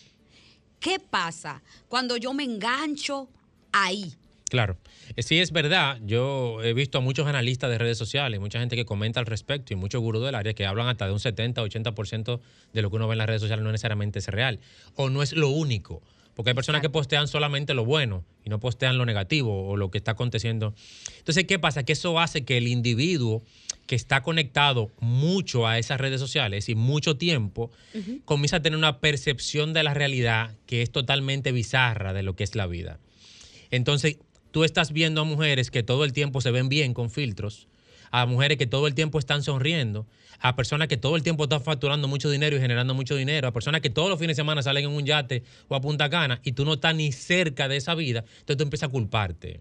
[0.80, 3.30] ¿Qué pasa cuando yo me engancho
[3.72, 4.14] ahí?
[4.50, 4.78] Claro,
[5.16, 6.00] Eh, sí es verdad.
[6.04, 9.74] Yo he visto a muchos analistas de redes sociales, mucha gente que comenta al respecto
[9.74, 12.40] y muchos gurús del área que hablan hasta de un 70, 80%
[12.74, 14.60] de lo que uno ve en las redes sociales no necesariamente es real
[14.96, 16.02] o no es lo único.
[16.36, 19.90] Porque hay personas que postean solamente lo bueno y no postean lo negativo o lo
[19.90, 20.76] que está aconteciendo.
[21.18, 21.84] Entonces, ¿qué pasa?
[21.84, 23.42] Que eso hace que el individuo
[23.88, 27.72] que está conectado mucho a esas redes sociales y mucho tiempo,
[28.26, 32.44] comienza a tener una percepción de la realidad que es totalmente bizarra de lo que
[32.44, 33.00] es la vida.
[33.72, 34.18] Entonces,
[34.56, 37.68] tú estás viendo a mujeres que todo el tiempo se ven bien con filtros,
[38.10, 40.08] a mujeres que todo el tiempo están sonriendo,
[40.40, 43.52] a personas que todo el tiempo están facturando mucho dinero y generando mucho dinero, a
[43.52, 46.40] personas que todos los fines de semana salen en un yate o a Punta Cana
[46.46, 49.60] y tú no estás ni cerca de esa vida, entonces tú empiezas a culparte.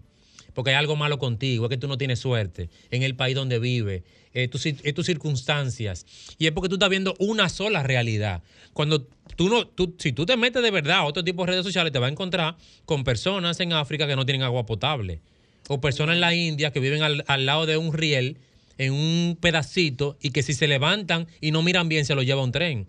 [0.53, 3.59] Porque hay algo malo contigo, es que tú no tienes suerte en el país donde
[3.59, 4.03] vives,
[4.35, 6.05] eh, tus, cir- tus circunstancias.
[6.37, 8.43] Y es porque tú estás viendo una sola realidad.
[8.73, 11.65] Cuando tú no, tú, si tú te metes de verdad a otro tipo de redes
[11.65, 15.21] sociales, te vas a encontrar con personas en África que no tienen agua potable.
[15.67, 18.37] O personas en la India que viven al, al lado de un riel,
[18.77, 22.43] en un pedacito, y que si se levantan y no miran bien, se lo lleva
[22.43, 22.87] un tren.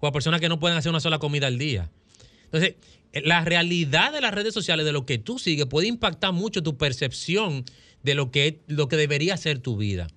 [0.00, 1.88] O a personas que no pueden hacer una sola comida al día.
[2.44, 2.74] Entonces,
[3.12, 6.62] eh, la realidad de las redes sociales, de lo que tú sigues, puede impactar mucho
[6.62, 7.64] tu percepción
[8.02, 10.08] de lo que, lo que debería ser tu vida.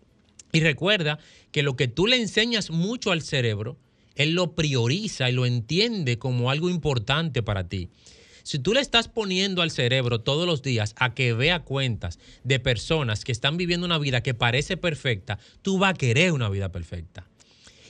[0.51, 1.19] Y recuerda
[1.51, 3.77] que lo que tú le enseñas mucho al cerebro,
[4.15, 7.89] él lo prioriza y lo entiende como algo importante para ti.
[8.43, 12.59] Si tú le estás poniendo al cerebro todos los días a que vea cuentas de
[12.59, 16.71] personas que están viviendo una vida que parece perfecta, tú vas a querer una vida
[16.71, 17.27] perfecta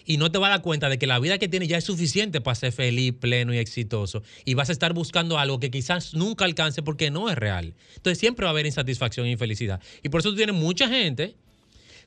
[0.06, 1.86] y no te vas a dar cuenta de que la vida que tienes ya es
[1.86, 4.24] suficiente para ser feliz, pleno y exitoso.
[4.45, 7.74] Y vas a estar buscando algo que quizás nunca alcance porque no es real.
[7.95, 9.82] Entonces siempre va a haber insatisfacción e infelicidad.
[10.04, 11.36] Y por eso tú tienes mucha gente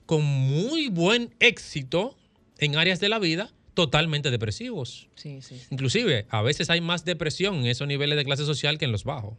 [0.06, 2.16] con muy buen éxito
[2.58, 5.08] en áreas de la vida totalmente depresivos.
[5.16, 5.56] Sí, sí.
[5.70, 9.04] Inclusive, a veces hay más depresión en esos niveles de clase social que en los
[9.04, 9.34] bajos.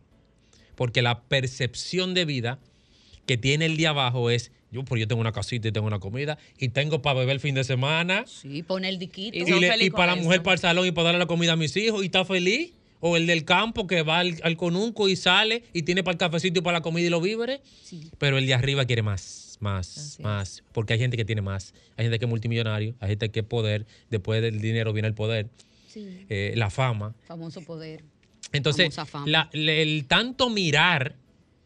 [0.75, 2.59] Porque la percepción de vida
[3.25, 5.99] que tiene el de abajo es, yo, pues yo tengo una casita y tengo una
[5.99, 8.25] comida y tengo para beber el fin de semana.
[8.27, 9.37] Sí, pone el diquito.
[9.37, 11.55] Y, le- y para la mujer, para el salón y para darle la comida a
[11.55, 12.73] mis hijos y está feliz.
[12.99, 16.17] O el del campo que va al, al conunco y sale y tiene para el
[16.17, 17.61] cafecito y para la comida y los víveres.
[18.17, 19.21] Pero el de arriba quiere más,
[19.61, 20.63] más, más.
[20.71, 21.73] Porque hay gente que tiene más.
[21.97, 23.85] Hay gente que es multimillonario, hay gente que es poder.
[24.09, 25.49] Después del dinero viene el poder,
[25.87, 26.25] Sí.
[26.29, 27.15] eh, la fama.
[27.27, 28.03] Famoso poder.
[28.51, 29.27] Entonces, Famosa fama.
[29.27, 31.15] la- el tanto mirar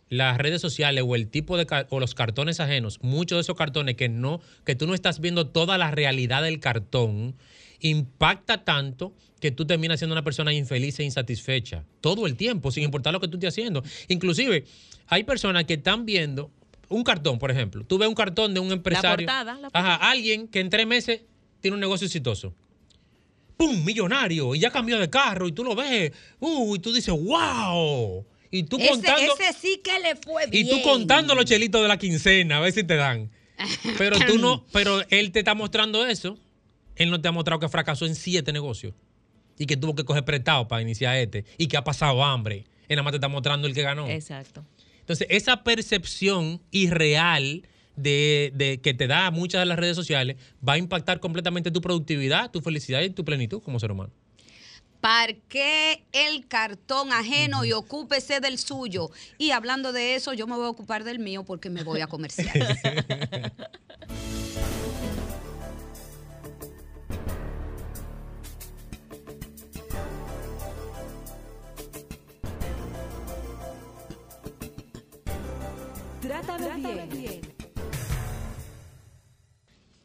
[0.10, 3.96] las redes sociales o el tipo de o los cartones ajenos, muchos de esos cartones
[3.96, 7.36] que no que tú no estás viendo toda la realidad del cartón,
[7.80, 12.84] impacta tanto que tú terminas siendo una persona infeliz e insatisfecha todo el tiempo, sin
[12.84, 13.84] importar lo que tú estés haciendo.
[14.08, 14.66] Inclusive,
[15.08, 16.52] hay personas que están viendo
[16.90, 17.84] un cartón, por ejemplo.
[17.86, 19.26] Tú ves un cartón de un empresario.
[19.26, 21.22] portada, la Ajá, alguien que en tres meses
[21.62, 22.54] tiene un negocio exitoso.
[23.58, 23.84] ¡Pum!
[23.84, 24.56] Millonario.
[24.56, 25.48] Y ya cambió de carro.
[25.48, 26.12] Y tú lo ves.
[26.40, 28.26] Uh, y tú dices, ¡wow!
[28.52, 29.34] Y tú ese, contando.
[29.40, 30.70] ese sí que le fue Y bien.
[30.70, 33.30] tú contando los chelitos de la quincena, a ver si te dan.
[33.98, 36.38] Pero tú no, pero él te está mostrando eso.
[36.96, 38.94] Él no te ha mostrado que fracasó en siete negocios.
[39.58, 41.44] Y que tuvo que coger prestado para iniciar este.
[41.58, 42.66] Y que ha pasado hambre.
[42.88, 44.08] Él nada más te está mostrando el que ganó.
[44.08, 44.64] Exacto.
[45.10, 50.74] Entonces, esa percepción irreal de, de que te da muchas de las redes sociales va
[50.74, 54.14] a impactar completamente tu productividad, tu felicidad y tu plenitud como ser humano.
[55.02, 59.10] Parqué el cartón ajeno y ocúpese del suyo.
[59.40, 62.08] Y hablando de eso, yo me voy a ocupar del mío porque me voy a
[62.08, 62.54] comercial.
[76.60, 77.42] Trátame bien.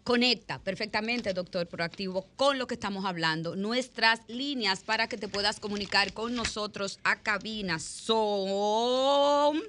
[0.04, 3.56] Conecta perfectamente, doctor Proactivo, con lo que estamos hablando.
[3.56, 9.62] Nuestras líneas para que te puedas comunicar con nosotros a cabina son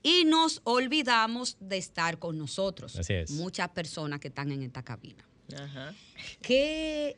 [0.00, 2.94] Y nos olvidamos de estar con nosotros.
[2.94, 3.32] Así es.
[3.32, 5.26] Muchas personas que están en esta cabina.
[5.58, 5.92] Ajá.
[6.40, 7.16] ¿Qué,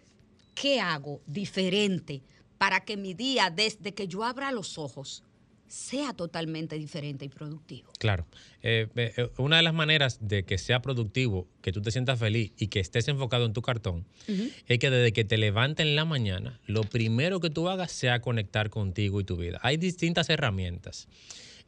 [0.55, 2.23] ¿Qué hago diferente
[2.57, 5.25] para que mi día, desde que yo abra los ojos,
[5.72, 7.90] sea totalmente diferente y productivo?
[7.98, 8.26] Claro.
[8.62, 12.52] Eh, eh, una de las maneras de que sea productivo, que tú te sientas feliz
[12.58, 14.04] y que estés enfocado en tu cartón,
[14.68, 18.20] es que desde que te levantes en la mañana, lo primero que tú hagas sea
[18.20, 19.58] conectar contigo y tu vida.
[19.62, 21.08] Hay distintas herramientas.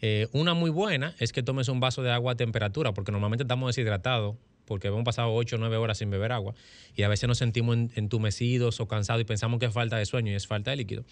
[0.02, 3.44] Eh, una muy buena es que tomes un vaso de agua a temperatura, porque normalmente
[3.44, 4.36] estamos deshidratados,
[4.66, 6.54] porque hemos pasado 8 o 9 horas sin beber agua,
[6.94, 10.04] y a veces nos sentimos en- entumecidos o cansados y pensamos que es falta de
[10.04, 11.04] sueño y es falta de líquido.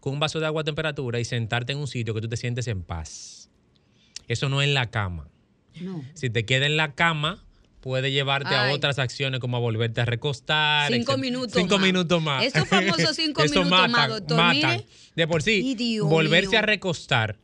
[0.00, 2.36] Con un vaso de agua a temperatura y sentarte en un sitio que tú te
[2.36, 3.50] sientes en paz.
[4.28, 5.28] Eso no es en la cama.
[5.80, 6.02] No.
[6.14, 7.44] Si te queda en la cama,
[7.80, 8.74] puede llevarte a Ay.
[8.74, 10.90] otras acciones como a volverte a recostar.
[10.92, 11.16] Cinco etcétera.
[11.18, 11.86] minutos Cinco más.
[11.86, 12.44] minutos más.
[12.44, 14.36] Esos famosos cinco Eso minutos matan, más, doctor.
[14.36, 14.84] matan.
[15.14, 16.58] De por sí, Y Dios volverse mío.
[16.58, 17.38] a recostar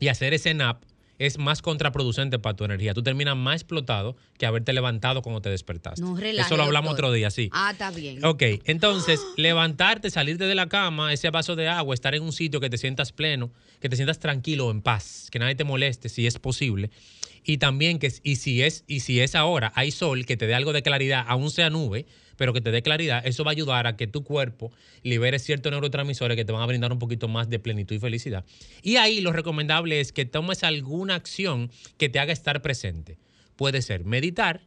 [0.00, 0.82] y hacer ese nap
[1.18, 2.94] es más contraproducente para tu energía.
[2.94, 6.00] Tú terminas más explotado que haberte levantado cuando te despertaste.
[6.02, 7.06] No relaje, Eso lo hablamos doctor.
[7.06, 7.48] otro día, sí.
[7.52, 8.24] Ah, está bien.
[8.24, 12.60] Ok, entonces, levantarte, salirte de la cama, ese vaso de agua, estar en un sitio
[12.60, 13.50] que te sientas pleno,
[13.80, 16.90] que te sientas tranquilo, en paz, que nadie te moleste si es posible.
[17.44, 20.54] Y también que y si es y si es ahora hay sol que te dé
[20.54, 22.04] algo de claridad, aún sea nube,
[22.36, 24.72] pero que te dé claridad, eso va a ayudar a que tu cuerpo
[25.02, 28.44] libere ciertos neurotransmisores que te van a brindar un poquito más de plenitud y felicidad.
[28.82, 33.18] Y ahí lo recomendable es que tomes alguna acción que te haga estar presente.
[33.56, 34.60] Puede ser meditar,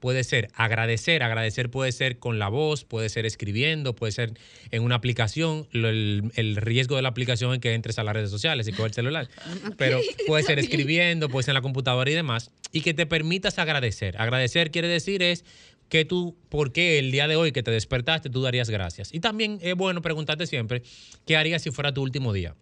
[0.00, 4.32] Puede ser agradecer, agradecer puede ser con la voz, puede ser escribiendo, puede ser
[4.70, 5.66] en una aplicación.
[5.72, 8.90] El, el riesgo de la aplicación es que entres a las redes sociales y coges
[8.90, 9.28] el celular.
[9.76, 12.52] Pero puede ser escribiendo, puede ser en la computadora y demás.
[12.70, 14.20] Y que te permitas agradecer.
[14.20, 15.44] Agradecer quiere decir es
[15.88, 19.12] que tú, ¿por qué el día de hoy que te despertaste tú darías gracias?
[19.12, 20.82] Y también es bueno preguntarte siempre,
[21.26, 22.54] ¿qué harías si fuera tu último día?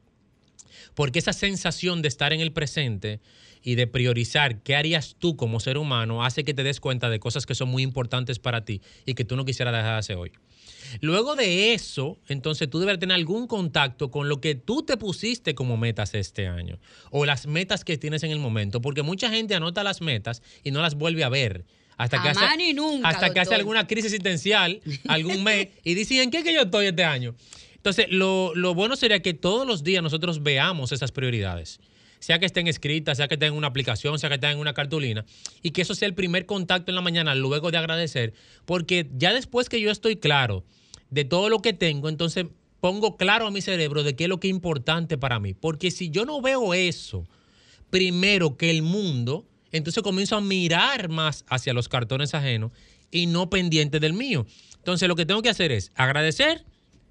[0.95, 3.21] Porque esa sensación de estar en el presente
[3.63, 7.19] y de priorizar qué harías tú como ser humano hace que te des cuenta de
[7.19, 10.17] cosas que son muy importantes para ti y que tú no quisieras dejar de hacer
[10.17, 10.33] hoy.
[11.01, 15.55] Luego de eso, entonces tú deberías tener algún contacto con lo que tú te pusiste
[15.55, 16.79] como metas este año
[17.11, 20.71] o las metas que tienes en el momento, porque mucha gente anota las metas y
[20.71, 21.65] no las vuelve a ver.
[21.97, 26.31] Hasta que, hace, nunca, hasta que hace alguna crisis existencial, algún mes, y dicen, ¿en
[26.31, 27.35] qué que yo estoy este año?
[27.77, 31.81] Entonces, lo, lo bueno sería que todos los días nosotros veamos esas prioridades.
[32.19, 34.75] Sea que estén escritas, sea que estén en una aplicación, sea que estén en una
[34.75, 35.25] cartulina,
[35.63, 39.33] y que eso sea el primer contacto en la mañana luego de agradecer, porque ya
[39.33, 40.65] después que yo estoy claro
[41.11, 42.47] de todo lo que tengo, entonces
[42.81, 45.55] pongo claro a mi cerebro de qué es lo que es importante para mí.
[45.55, 47.27] Porque si yo no veo eso
[47.91, 52.73] primero que el mundo, entonces comienzo a mirar más hacia los cartones ajenos
[53.11, 54.47] y no pendiente del mío.
[54.79, 56.65] Entonces lo que tengo que hacer es agradecer,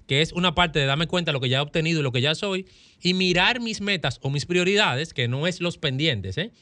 [0.06, 2.12] que es una parte de darme cuenta de lo que ya he obtenido y lo
[2.12, 2.66] que ya soy,
[3.02, 6.52] y mirar mis metas o mis prioridades, que no es los pendientes, ¿eh?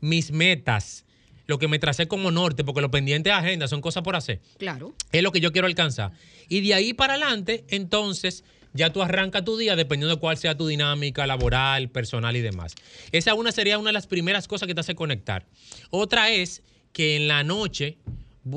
[0.00, 1.04] mis metas,
[1.46, 4.40] lo que me tracé como norte, porque los pendientes de agenda son cosas por hacer
[4.58, 4.94] Claro.
[5.12, 6.12] es lo que yo quiero alcanzar.
[6.48, 8.44] Y de ahí para adelante, entonces,
[8.76, 12.74] ya tú arrancas tu día dependiendo de cuál sea tu dinámica laboral, personal y demás.
[13.12, 15.46] Esa una sería una de las primeras cosas que te hace conectar.
[15.90, 16.62] Otra es
[16.92, 17.98] que en la noche,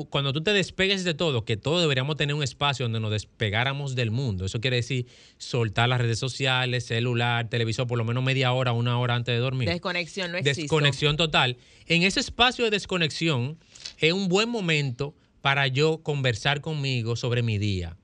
[0.08, 3.94] cuando tú te despegues de todo, que todos deberíamos tener un espacio donde nos despegáramos
[3.94, 4.46] del mundo.
[4.46, 5.06] Eso quiere decir
[5.36, 9.40] soltar las redes sociales, celular, televisor, por lo menos media hora, una hora antes de
[9.40, 9.68] dormir.
[9.68, 10.62] Desconexión no existe.
[10.62, 11.56] Desconexión total.
[11.86, 13.58] En ese espacio de desconexión
[13.98, 17.96] es un buen momento para yo conversar conmigo sobre mi día.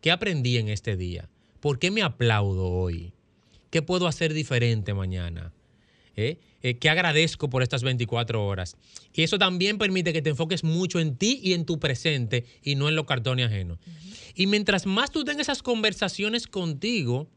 [0.00, 1.28] ¿Qué aprendí en este día?
[1.60, 3.12] ¿Por qué me aplaudo hoy?
[3.70, 5.52] ¿Qué puedo hacer diferente mañana?
[6.16, 6.38] ¿Eh?
[6.62, 8.76] eh, qué agradezco por estas 24 horas.
[9.14, 12.74] Y eso también permite que te enfoques mucho en ti y en tu presente y
[12.74, 13.78] no en los cartones ajenos.
[14.34, 17.28] Y mientras más tú tengas esas conversaciones contigo,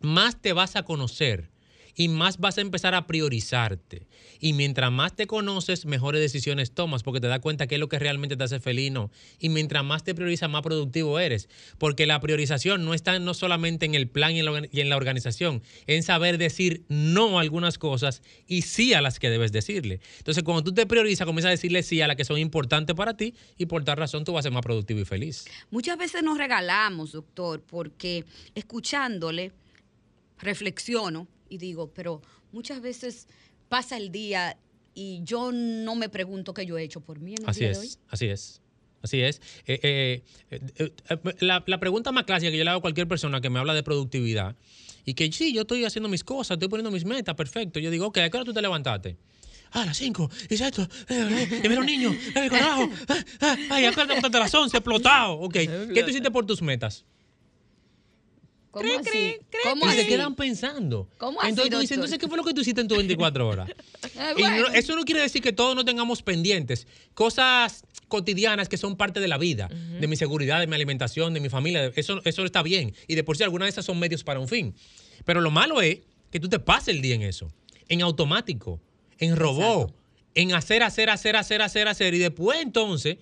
[0.00, 1.50] más te vas a conocer
[1.96, 4.06] y más vas a empezar a priorizarte.
[4.38, 7.88] Y mientras más te conoces, mejores decisiones tomas porque te das cuenta qué es lo
[7.88, 8.92] que realmente te hace feliz.
[8.92, 9.10] ¿no?
[9.40, 11.48] Y mientras más te priorizas, más productivo eres.
[11.78, 14.90] Porque la priorización no está no solamente en el plan y en la, y en
[14.90, 19.50] la organización, en saber decir no a algunas cosas y sí a las que debes
[19.50, 20.00] decirle.
[20.18, 23.16] Entonces, cuando tú te priorizas, comienzas a decirle sí a las que son importantes para
[23.16, 25.46] ti y por tal razón tú vas a ser más productivo y feliz.
[25.70, 29.52] Muchas veces nos regalamos, doctor, porque escuchándole
[30.38, 33.28] reflexiono y digo, pero muchas veces
[33.68, 34.56] pasa el día
[34.94, 37.70] y yo no me pregunto qué yo he hecho por mí en el Así día
[37.72, 37.86] de hoy.
[37.86, 38.62] es, así es.
[39.02, 39.40] Así es.
[39.66, 39.78] Eh,
[40.50, 40.92] eh, eh,
[41.40, 43.74] la, la pregunta más clásica que yo le hago a cualquier persona que me habla
[43.74, 44.56] de productividad
[45.04, 47.78] y que sí, yo estoy haciendo mis cosas, estoy poniendo mis metas, perfecto.
[47.78, 49.16] Yo digo, ok, ¿a qué hora tú te levantaste?
[49.70, 52.88] Ah, a las 5, y esto, eh, eh, y los niños, el carajo,
[53.70, 55.34] ay, acá te levantaste a las 11, explotado.
[55.34, 57.04] Ok, ¿qué tú hiciste por tus metas?
[58.82, 59.36] ¿Cómo así?
[59.64, 60.08] ¿Cómo y se así?
[60.08, 61.08] quedan pensando.
[61.18, 63.48] ¿Cómo así, entonces tú dices, entonces, ¿qué fue lo que tú hiciste en tus 24
[63.48, 63.68] horas?
[63.70, 63.74] Eh,
[64.38, 66.86] Y no- eso no quiere decir que todos no tengamos pendientes.
[67.14, 71.40] Cosas cotidianas que son parte de la vida, de mi seguridad, de mi alimentación, de
[71.40, 71.90] mi familia.
[71.96, 72.94] Eso, eso está bien.
[73.08, 74.74] Y de por sí, algunas de esas son medios para un fin.
[75.24, 75.98] Pero lo malo es
[76.30, 77.50] que tú te pases el día en eso.
[77.88, 78.80] En automático,
[79.18, 79.94] en robot,
[80.34, 82.14] en hacer, hacer, hacer, hacer, hacer, hacer.
[82.14, 83.16] Y después, entonces,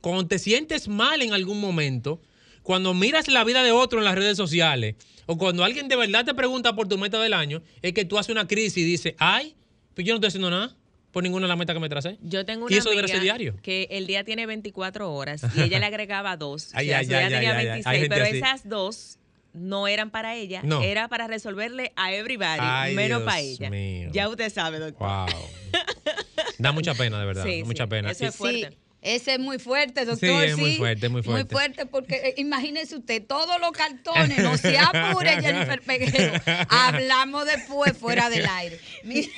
[0.00, 2.20] cuando te sientes mal en algún momento,
[2.66, 6.24] cuando miras la vida de otro en las redes sociales, o cuando alguien de verdad
[6.24, 9.14] te pregunta por tu meta del año, es que tú haces una crisis y dices,
[9.18, 9.54] ay,
[9.94, 10.74] pues yo no estoy haciendo nada
[11.12, 12.18] por ninguna de las metas que me tracé.
[12.22, 13.62] Yo tengo Y una eso debería amiga ser diario.
[13.62, 16.70] que el día tiene 24 horas y ella le agregaba dos.
[16.74, 17.66] Ay, o sea, ay, su día ay, tenía ay, ay, ay.
[17.82, 18.36] 26, Hay gente pero así.
[18.38, 19.18] esas dos
[19.52, 20.82] no eran para ella, No.
[20.82, 23.70] era para resolverle a everybody, Ay, menos Dios para ella.
[23.70, 24.10] mío.
[24.12, 25.06] Ya usted sabe, doctor.
[25.08, 25.26] Wow.
[26.58, 27.44] Da mucha pena, de verdad.
[27.44, 28.10] Sí, mucha sí, pena.
[28.10, 28.70] eso es Y- fuerte.
[28.70, 30.42] Sí, ese es muy fuerte, doctor.
[30.42, 31.44] Sí, es muy fuerte, muy fuerte.
[31.44, 36.32] Muy fuerte porque eh, imagínese usted, todos los cartones, no se apure, Jennifer Peguero.
[36.68, 38.80] Hablamos después fuera del aire.
[39.04, 39.30] Mire,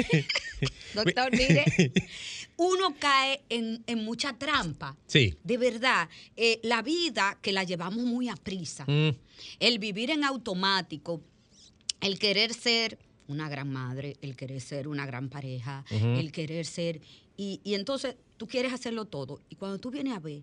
[0.94, 1.92] doctor, mire,
[2.57, 4.96] uno cae en, en mucha trampa.
[5.07, 5.37] Sí.
[5.44, 9.11] De verdad, eh, la vida que la llevamos muy a prisa, Mm,
[9.61, 11.20] el vivir en automático,
[12.00, 17.02] el querer ser una gran madre, el querer ser una gran pareja, el querer ser...
[17.37, 19.40] Y, y entonces tú quieres hacerlo todo.
[19.51, 20.42] Y cuando tú vienes a ver,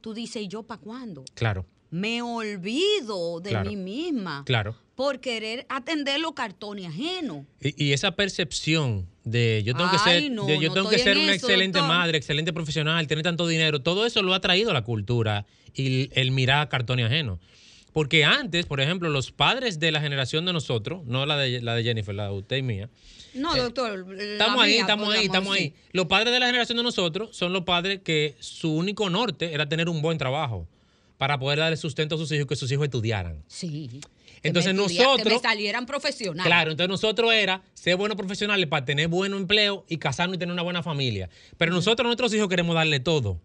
[0.00, 1.24] tú dices, ¿y yo para cuándo?
[1.34, 3.68] claro, Me olvido de Claro.
[3.70, 4.74] mí misma claro.
[4.94, 7.44] por querer atender los cartones ajenos.
[7.60, 10.98] Y, y esa percepción de yo tengo que ser, no, de yo no tengo que
[10.98, 11.94] ser una eso, excelente doctor.
[11.96, 16.10] madre, excelente profesional, tener tanto dinero, todo eso lo ha traído la cultura y el,
[16.14, 17.38] el mirar cartones ajeno.
[17.92, 21.74] Porque antes, por ejemplo, los padres de la generación de nosotros, no la de, la
[21.74, 22.88] de Jennifer, la de usted y mía,
[23.34, 24.06] No, doctor.
[24.18, 25.74] Eh, Estamos ahí, estamos ahí, estamos ahí.
[25.92, 29.68] Los padres de la generación de nosotros son los padres que su único norte era
[29.68, 30.66] tener un buen trabajo
[31.18, 33.42] para poder darle sustento a sus hijos y que sus hijos estudiaran.
[33.46, 33.88] Sí.
[34.42, 36.44] Entonces que me estudia- nosotros- Que me salieran profesionales.
[36.46, 40.52] Claro, entonces nosotros era ser buenos profesionales para tener buen empleo y casarnos y tener
[40.52, 41.28] una buena familia.
[41.58, 43.38] Pero nosotros a nuestros hijos queremos darle todo.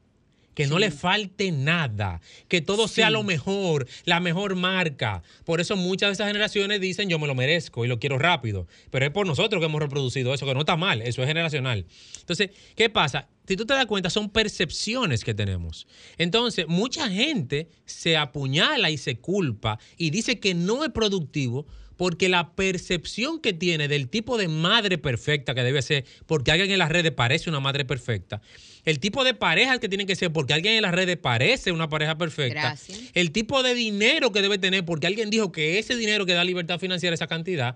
[0.57, 5.21] Que no le falte nada, que todo sea lo mejor, la mejor marca.
[5.45, 8.65] Por eso muchas de esas generaciones dicen yo me lo merezco y lo quiero rápido.
[8.89, 11.85] Pero es por nosotros que hemos reproducido eso, que no está mal, eso es generacional.
[12.21, 13.27] Entonces, ¿qué pasa?
[13.47, 15.85] Si tú te das cuenta, son percepciones que tenemos.
[16.17, 21.67] Entonces, mucha gente se apuñala y se culpa y dice que no es productivo
[21.97, 26.71] porque la percepción que tiene del tipo de madre perfecta que debe ser, porque alguien
[26.71, 28.41] en las redes parece una madre perfecta,
[28.87, 31.89] el tipo de pareja que tiene que ser, porque alguien en las redes parece una
[31.89, 32.97] pareja perfecta, Gracias.
[33.13, 36.45] el tipo de dinero que debe tener, porque alguien dijo que ese dinero que da
[36.45, 37.75] libertad financiera, esa cantidad,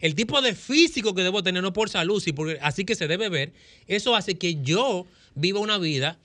[0.00, 3.06] el tipo de físico que debo tener, no por salud, sí, porque así que se
[3.06, 3.52] debe ver,
[3.86, 6.18] eso hace que yo viva una vida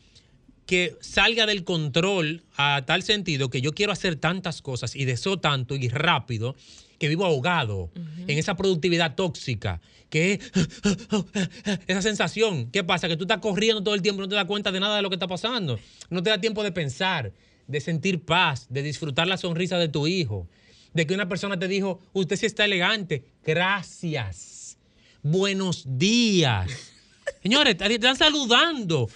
[0.66, 5.38] que salga del control a tal sentido que yo quiero hacer tantas cosas y deseo
[5.40, 6.56] tanto y rápido
[7.00, 7.90] que vivo ahogado
[8.28, 10.52] en esa productividad tóxica, que es
[11.88, 12.72] esa sensación.
[12.72, 13.10] ¿Qué pasa?
[13.10, 15.02] Que tú estás corriendo todo el tiempo y no te das cuenta de nada de
[15.02, 15.80] lo que está pasando.
[16.10, 17.34] No te da tiempo de pensar,
[17.68, 20.48] de sentir paz, de disfrutar la sonrisa de tu hijo,
[20.94, 24.78] de que una persona te dijo, usted sí está elegante, gracias,
[25.22, 26.70] buenos días.
[27.44, 29.10] Señores, te están saludando.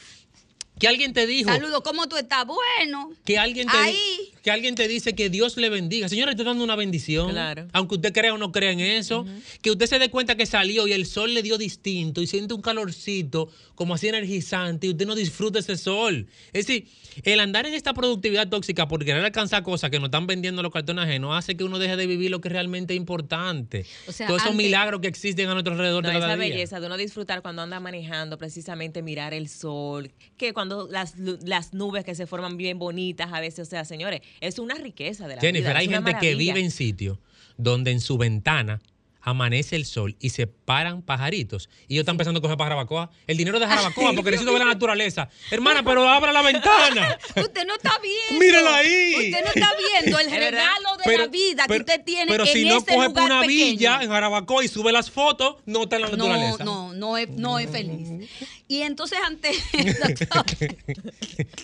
[0.79, 2.45] Que alguien te dijo, Saludos, ¿cómo tú estás?
[2.45, 3.11] Bueno.
[3.25, 4.33] que alguien te Ahí.
[4.47, 6.07] Que alguien te dice que Dios le bendiga.
[6.07, 7.31] Señora, estoy dando una bendición.
[7.31, 7.67] Claro.
[7.73, 9.25] Aunque usted crea o no crea en eso.
[9.61, 12.53] Que usted se dé cuenta que salió y el sol le dio distinto y siente
[12.53, 16.27] un calorcito como así energizante y usted no disfruta ese sol.
[16.53, 16.87] Es decir,
[17.23, 20.71] el andar en esta productividad tóxica por querer alcanzar cosas que nos están vendiendo los
[20.71, 23.85] cartones ajenos hace que uno deje de vivir lo que realmente es importante.
[24.07, 26.41] O sea, Todos esos antes- milagros que existen a nuestro alrededor No, de cada esa
[26.41, 26.53] día.
[26.53, 31.73] belleza de uno disfrutar cuando anda manejando, precisamente mirar el sol, que cuando las, las
[31.73, 35.35] nubes que se forman bien bonitas a veces, o sea, señores, es una riqueza de
[35.35, 35.79] la Jennifer, vida.
[35.79, 37.17] hay gente que vive en sitios
[37.57, 38.81] donde en su ventana
[39.19, 41.67] amanece el sol y se paran pajaritos.
[41.89, 43.11] Y ellos están empezando a coger para Jarabacoa.
[43.25, 45.27] El dinero de Jarabacoa, porque necesito ver la naturaleza.
[45.51, 47.17] Hermana, pero abra la ventana.
[47.35, 48.39] Usted no está viendo.
[48.45, 49.15] Mírala ahí.
[49.17, 52.45] Usted no está viendo el regalo de Pero- la vida pero- que usted tiene Pero
[52.45, 53.65] en si no coge por lugar una pequeño.
[53.71, 56.63] villa en Jarabacoa y sube las fotos, no está en la naturaleza.
[56.63, 58.29] No, no, no es, no es feliz.
[58.69, 59.51] Y entonces ante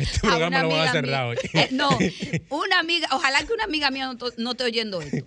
[0.00, 1.36] Este programa lo voy a cerrar hoy.
[1.54, 1.88] eh, no,
[2.50, 5.26] una amiga, ojalá que una amiga mía no, to- no esté oyendo esto.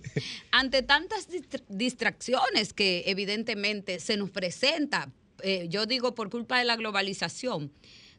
[0.50, 5.10] Ante tantas distra- distracciones que evidentemente se nos presenta,
[5.42, 7.72] eh, yo digo por culpa de la globalización,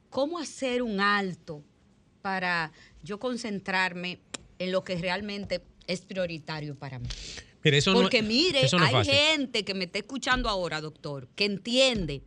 [0.09, 1.63] ¿cómo hacer un alto
[2.21, 2.71] para
[3.03, 4.19] yo concentrarme
[4.59, 7.07] en lo que realmente es prioritario para mí?
[7.63, 9.13] Mire, eso no- Porque mire, eso no es hay fácil.
[9.13, 12.21] gente que me está escuchando ahora, doctor, que entiende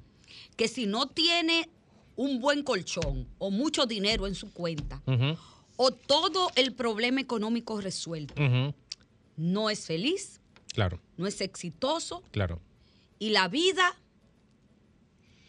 [0.57, 1.69] que si no tiene
[2.19, 5.01] un buen colchón o mucho dinero en su cuenta
[5.77, 8.35] o todo el problema económico resuelto,
[9.37, 10.41] no es feliz,
[10.75, 12.61] Claro, no es exitoso claro.
[13.21, 13.95] y la vida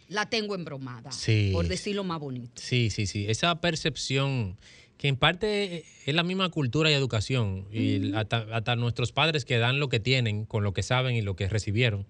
[0.09, 1.49] la tengo embromada, Sí.
[1.53, 2.51] por decirlo más bonito.
[2.61, 3.25] Sí, sí, sí.
[3.27, 4.57] Esa percepción
[4.97, 7.67] que en parte es la misma cultura y educación.
[7.71, 11.21] Y hasta, hasta nuestros padres que dan lo que tienen con lo que saben y
[11.21, 12.05] lo que recibieron,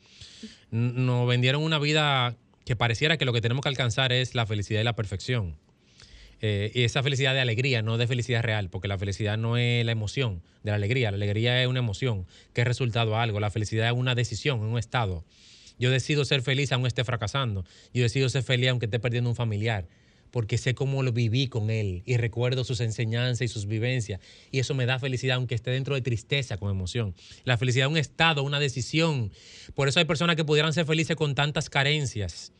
[0.71, 2.35] nos vendieron una vida
[2.69, 5.55] que pareciera que lo que tenemos que alcanzar es la felicidad y la perfección.
[6.39, 9.83] Eh, y esa felicidad de alegría, no de felicidad real, porque la felicidad no es
[9.83, 11.09] la emoción de la alegría.
[11.09, 13.39] La alegría es una emoción que es resultado a algo.
[13.39, 15.25] La felicidad es una decisión, es un estado.
[15.79, 17.65] Yo decido ser feliz aunque esté fracasando.
[17.91, 19.87] Yo decido ser feliz aunque esté perdiendo un familiar.
[20.29, 24.21] Porque sé cómo lo viví con él y recuerdo sus enseñanzas y sus vivencias.
[24.51, 27.15] Y eso me da felicidad aunque esté dentro de tristeza con emoción.
[27.45, 29.31] La felicidad es un estado, una decisión.
[29.73, 32.53] Por eso hay personas que pudieran ser felices con tantas carencias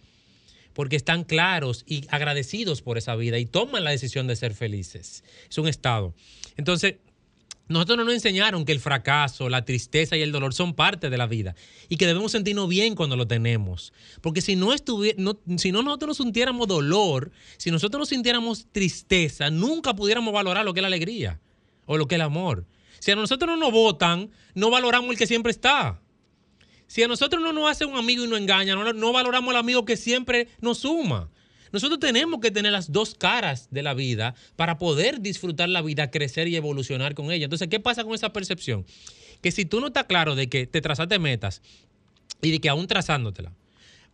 [0.80, 5.26] porque están claros y agradecidos por esa vida y toman la decisión de ser felices.
[5.50, 6.16] Es un estado.
[6.56, 6.96] Entonces,
[7.68, 11.18] nosotros no nos enseñaron que el fracaso, la tristeza y el dolor son parte de
[11.18, 11.54] la vida
[11.90, 13.92] y que debemos sentirnos bien cuando lo tenemos.
[14.22, 14.74] Porque si no,
[15.18, 20.64] no, si no nosotros no sintiéramos dolor, si nosotros no sintiéramos tristeza, nunca pudiéramos valorar
[20.64, 21.42] lo que es la alegría
[21.88, 22.66] o lo que es el amor.
[23.00, 26.00] Si a nosotros no nos votan, no valoramos el que siempre está.
[26.90, 29.86] Si a nosotros no nos hace un amigo y nos engaña, no, valoramos al amigo
[29.86, 31.30] que siempre nos suma.
[31.72, 36.10] Nosotros tenemos que tener las dos caras de la vida para poder disfrutar la vida,
[36.10, 37.44] crecer y evolucionar con ella.
[37.44, 38.88] Entonces, ¿qué pasa con esa percepción?
[39.40, 41.62] Que si tú no estás claro de que te trazaste metas
[42.42, 43.54] y de que aún trazándotela,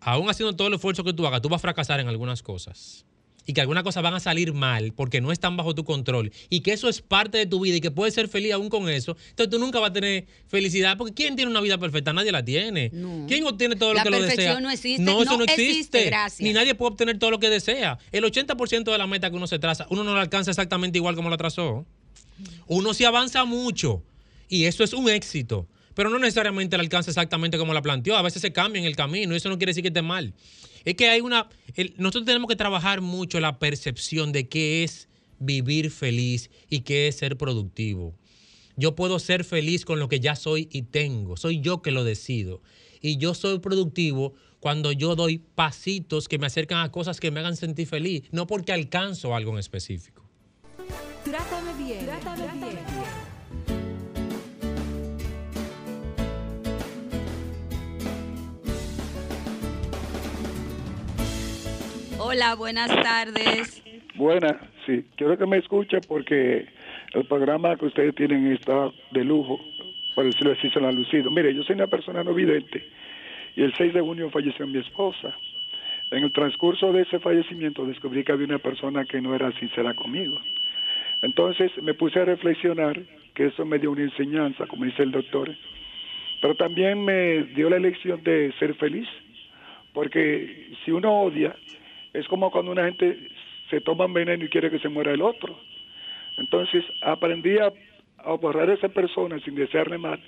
[0.01, 3.05] aún haciendo todo el esfuerzo que tú hagas, tú vas a fracasar en algunas cosas.
[3.48, 6.32] Y que algunas cosas van a salir mal porque no están bajo tu control.
[6.50, 8.89] Y que eso es parte de tu vida y que puedes ser feliz aún con
[8.89, 9.16] eso.
[9.30, 10.98] Entonces tú nunca vas a tener felicidad.
[10.98, 12.12] Porque ¿quién tiene una vida perfecta?
[12.12, 12.89] Nadie la tiene.
[13.28, 14.36] ¿Quién obtiene todo lo que lo desea?
[14.36, 15.04] perfección no existe.
[15.04, 16.08] No, eso No no existe.
[16.08, 16.43] existe.
[16.43, 18.00] Ni nadie puede obtener todo lo que desea.
[18.12, 21.16] El 80% de la meta que uno se traza, uno no la alcanza exactamente igual
[21.16, 21.86] como la trazó.
[22.68, 24.04] Uno sí avanza mucho.
[24.50, 25.68] Y eso es un éxito.
[25.93, 28.18] Pero no necesariamente la alcanza exactamente como la planteó.
[28.18, 29.34] A veces se cambia en el camino.
[29.34, 30.34] y Eso no quiere decir que esté mal.
[30.86, 31.49] Es que hay una.
[31.75, 35.09] el- nosotros tenemos que trabajar mucho la percepción de qué es
[35.39, 38.15] vivir feliz y qué es ser productivo.
[38.77, 41.38] Yo puedo ser feliz con lo que ya soy y tengo.
[41.38, 42.61] Soy yo que lo decido.
[43.01, 47.39] Y yo soy productivo cuando yo doy pasitos que me acercan a cosas que me
[47.39, 50.23] hagan sentir feliz, no porque alcanzo algo en específico.
[51.23, 52.79] Trátame bien, trátame bien.
[62.28, 63.84] Hola, buenas tardes.
[64.15, 65.05] Buena, sí.
[65.15, 66.65] Quiero que me escuche porque
[67.13, 69.59] el programa que ustedes tienen está de lujo,
[70.15, 71.30] por decirlo así, se lo han lucido.
[71.30, 72.84] Mire, yo soy una persona no vidente
[73.55, 75.36] y el 6 de junio falleció mi esposa.
[76.09, 79.93] En el transcurso de ese fallecimiento descubrí que había una persona que no era sincera
[79.93, 80.39] conmigo.
[81.21, 82.99] Entonces me puse a reflexionar
[83.36, 85.55] que eso me dio una enseñanza, como dice el doctor,
[86.41, 89.07] pero también me dio la elección de ser feliz,
[89.93, 91.55] porque si uno odia,
[92.16, 93.30] es como cuando una gente
[93.70, 95.57] se toma un veneno y quiere que se muera el otro.
[96.38, 97.68] Entonces aprendí a,
[98.18, 100.20] a a esa persona sin desearle mal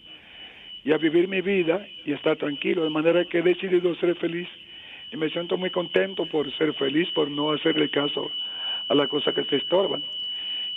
[0.83, 4.47] y a vivir mi vida y estar tranquilo, de manera que he decidido ser feliz
[5.11, 8.29] y me siento muy contento por ser feliz, por no hacerle caso
[8.89, 10.03] a las cosas que te estorban.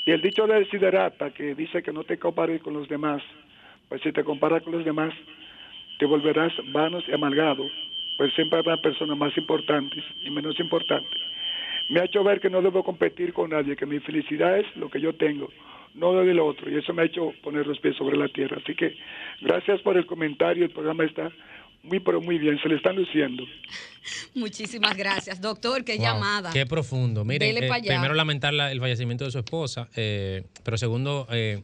[0.06, 3.22] Y el dicho de Siderata que dice que no te compares con los demás,
[3.88, 5.12] pues si te comparas con los demás,
[5.98, 7.64] te volverás vanos y amargado,
[8.20, 11.18] pues siempre habrá personas más importantes y menos importantes.
[11.88, 14.90] Me ha hecho ver que no debo competir con nadie, que mi felicidad es lo
[14.90, 15.48] que yo tengo,
[15.94, 18.58] no lo del otro, y eso me ha hecho poner los pies sobre la tierra.
[18.62, 18.94] Así que
[19.40, 21.32] gracias por el comentario, el programa está
[21.82, 23.42] muy, pero muy bien, se le están luciendo.
[24.34, 25.82] Muchísimas gracias, doctor.
[25.82, 26.52] Qué Wow, llamada.
[26.52, 27.24] Qué profundo.
[27.24, 31.62] Miren, eh, primero lamentar la- el fallecimiento de su esposa, eh, pero segundo, eh,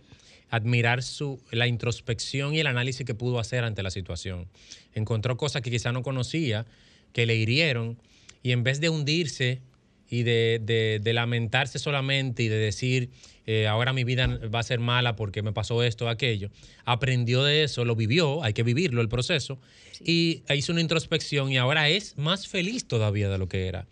[0.56, 4.48] admirar su, la introspección y el análisis que pudo hacer ante la situación.
[4.94, 6.66] Encontró cosas que quizá no conocía,
[7.12, 7.98] que le hirieron,
[8.42, 9.60] y en vez de hundirse
[10.08, 13.10] y de, de- de lamentarse solamente y de decir,
[13.46, 16.50] eh, ahora mi vida va a ser mala porque me pasó esto, aquello,
[16.84, 19.58] aprendió de eso, lo vivió, hay que vivirlo el proceso,
[20.00, 23.86] y hizo una introspección y ahora es más feliz todavía de lo que era.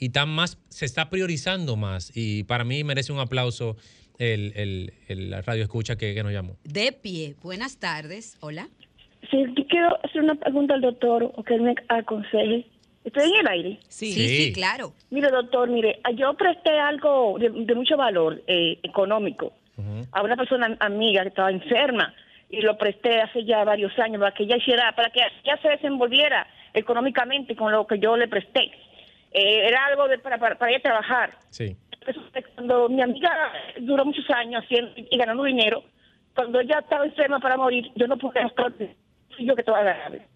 [0.00, 2.12] Y está más, se está priorizando más.
[2.14, 3.76] Y para mí merece un aplauso
[4.18, 6.56] el, el- el radio escucha que, que nos llamó.
[6.64, 7.34] De pie.
[7.42, 8.36] Buenas tardes.
[8.40, 8.68] Hola.
[9.30, 12.66] Sí, yo quiero hacer una pregunta al doctor o que él me aconseje.
[13.04, 13.78] ¿Estoy en el aire?
[13.88, 14.28] Sí, Sí.
[14.28, 14.92] sí, claro.
[15.10, 19.52] Mire, doctor, mire, yo presté algo de, de mucho valor eh, económico
[20.10, 22.12] a una persona amiga que estaba enferma
[22.50, 25.68] y lo presté hace ya varios años para que ella hiciera, para que ella se
[25.68, 28.72] desenvolviera económicamente con lo que yo le presté.
[29.32, 31.38] Eh, era algo de, para, para, para ella trabajar.
[31.50, 31.76] Sí.
[32.54, 33.30] Cuando mi amiga
[33.80, 35.82] duró muchos años haciendo y ganando dinero,
[36.34, 40.26] cuando ella estaba enferma para morir, yo no pude gastar, fui yo que estaba grave.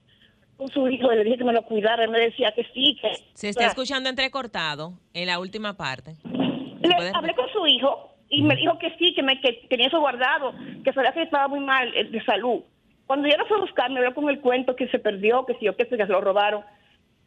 [0.56, 3.12] Con su hijo le dije que me lo cuidara, él me decía que sí, que...
[3.34, 6.16] Se está escuchando entrecortado en la última parte.
[6.24, 10.00] Le hablé con su hijo y me dijo que sí, que, me, que tenía eso
[10.00, 12.62] guardado, que sabía que estaba muy mal eh, de salud.
[13.06, 15.54] Cuando yo lo fui a buscar, me habló con el cuento que se perdió, que
[15.54, 16.64] sí o que se lo robaron.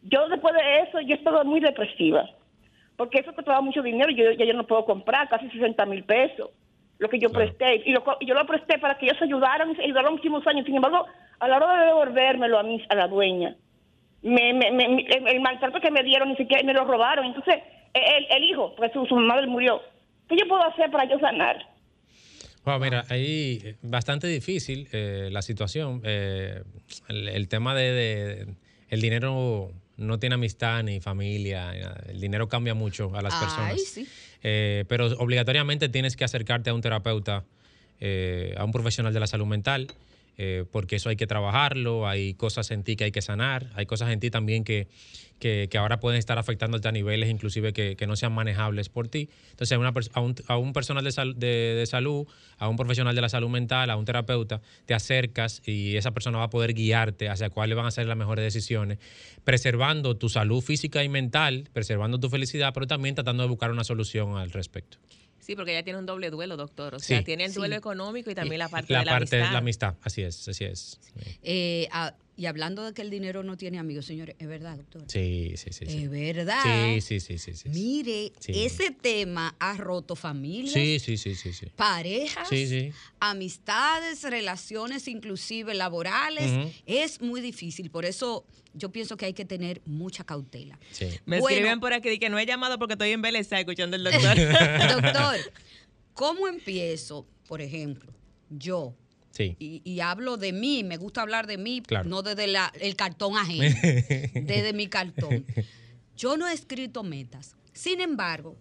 [0.02, 2.30] Yo después de eso, yo estaba muy depresiva,
[2.98, 6.04] porque eso costaba mucho dinero y yo ya yo no puedo comprar, casi 60 mil
[6.04, 6.50] pesos,
[6.98, 7.84] lo que yo presté.
[7.86, 10.66] Y, lo y yo lo presté para que ellos ayudaran, y ayudaron muchísimos años.
[10.66, 11.06] Sin embargo,
[11.40, 13.56] a la hora de devolvérmelo a mí, a la dueña,
[14.22, 17.26] me, me- me- el, el maltrato que me dieron ni siquiera me lo robaron.
[17.26, 17.56] Entonces,
[17.94, 19.82] el, el hijo, porque su, su madre murió.
[20.30, 21.58] ¿Qué yo puedo hacer para yo sanar?
[22.66, 26.02] Wow, mira, ahí eh, bastante difícil eh, la situación.
[26.04, 26.64] Eh,
[27.10, 28.48] el, el tema de, de-
[28.90, 31.72] el dinero no tiene amistad ni familia.
[31.74, 32.04] ni nada.
[32.10, 33.82] El dinero cambia mucho a las Ay, personas.
[33.84, 34.08] sí.
[34.44, 37.46] Eh, pero obligatoriamente tienes que acercarte a un terapeuta,
[38.00, 39.88] eh, a un profesional de la salud mental,
[40.38, 43.86] eh, porque eso hay que trabajarlo, hay cosas en ti que hay que sanar, hay
[43.86, 44.88] cosas en ti también que,
[45.40, 49.30] que, ahora pueden estar afectándote a niveles inclusive que, que no sean manejables por ti.
[49.52, 52.28] Entonces una a, un, a un personal de, sal- de- de salud,
[52.58, 56.38] a un profesional de la salud mental, a un terapeuta, te acercas y esa persona
[56.38, 59.00] va a poder guiarte hacia cuáles van a ser las mejores decisiones,
[59.44, 63.84] preservando tu salud física y mental, preservando tu felicidad, pero también tratando de buscar una
[63.84, 64.98] solución al respecto.
[65.46, 66.96] Sí, porque ella tiene un doble duelo, doctor.
[66.96, 67.24] O sea, Sí.
[67.24, 69.48] tiene el duelo económico y también la parte la de la parte amistad.
[69.48, 71.00] de la amistad, así es, así es.
[71.44, 75.04] Eh, ah, y hablando de que el dinero no tiene amigos, señores, es verdad, doctor.
[75.08, 75.86] Sí, sí, sí.
[75.86, 76.04] sí.
[76.04, 76.62] Es verdad.
[76.96, 77.54] Sí, sí, sí, sí.
[77.54, 77.70] sí.
[77.70, 78.52] Mire, Sí.
[78.66, 81.68] ese tema ha roto familias, Sí, sí, sí, sí, sí.
[81.76, 82.92] parejas, Sí, sí.
[83.20, 86.52] amistades, relaciones inclusive laborales.
[86.86, 87.90] Es muy difícil.
[87.90, 90.78] Por eso yo pienso que hay que tener mucha cautela.
[90.92, 91.06] Sí.
[91.26, 91.56] Me Bueno.
[91.56, 94.36] escriben por aquí di que no he llamado porque estoy en Beleza escuchando al doctor.
[95.02, 95.38] Doctor,
[96.14, 98.12] ¿cómo empiezo, por ejemplo,
[98.50, 98.94] yo?
[99.36, 99.56] Sí.
[99.60, 102.08] Y, y hablo de mí, me gusta hablar de mí, Claro.
[102.10, 103.64] no desde la- el cartón ajeno,
[104.34, 105.46] desde mi cartón.
[106.16, 107.56] Yo no he escrito metas.
[107.74, 108.56] Sin embargo,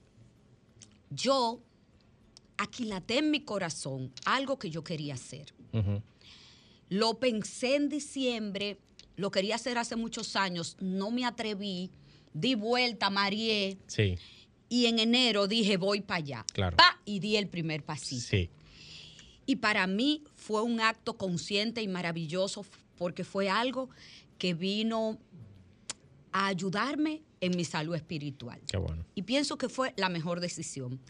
[1.11, 1.63] yo
[2.57, 5.55] aquilaté en mi corazón algo que yo quería hacer.
[6.89, 8.79] Lo pensé en diciembre,
[9.17, 11.91] lo quería hacer hace muchos años, no me atreví,
[12.33, 14.17] di vuelta, marié, Sí,
[14.69, 16.45] y en enero dije voy para allá.
[16.53, 16.77] Claro.
[16.77, 18.27] Pa, y di el primer pasito.
[18.29, 18.51] sí.
[19.47, 22.65] Y para mí fue un acto consciente y maravilloso
[22.97, 23.91] porque fue algo
[24.39, 25.19] que vino
[26.33, 28.61] a ayudarme en mi salud espiritual.
[28.67, 29.05] Qué bueno.
[29.15, 31.01] Y pienso que fue la mejor decisión.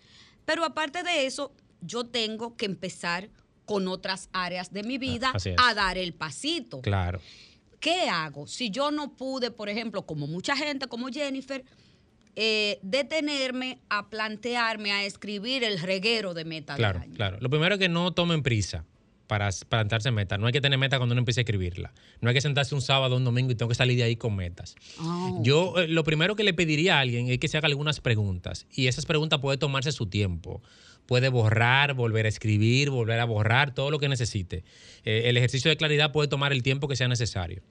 [0.45, 3.30] Pero aparte de eso, yo tengo que empezar
[3.64, 5.57] con otras áreas de mi vida así es.
[5.59, 6.80] a dar el pasito.
[6.80, 7.20] Claro.
[7.80, 8.47] ¿Qué hago?
[8.47, 11.64] Si yo no pude, por ejemplo, como mucha gente, como Jennifer,
[12.37, 17.16] eh, detenerme a plantearme, a escribir el reguero de meta Claro, del año.
[17.16, 17.39] claro.
[17.41, 18.85] Lo primero es que no tomen prisa
[19.26, 20.37] para plantarse meta.
[20.37, 21.95] No hay que tener meta cuando uno empiece a escribirla.
[22.20, 24.37] No hay que sentarse un sábado, un domingo y tengo que salir de ahí con
[24.37, 24.74] metas.
[25.01, 25.41] Oh.
[25.43, 28.66] Yo eh, lo primero que le pediría a alguien es que se haga algunas preguntas
[28.70, 30.62] y esas preguntas puede tomarse su tiempo.
[31.07, 34.64] Puede borrar, volver a escribir, volver a borrar, todo lo que necesite.
[35.05, 37.62] Eh, el ejercicio de claridad puede tomar el tiempo que sea necesario.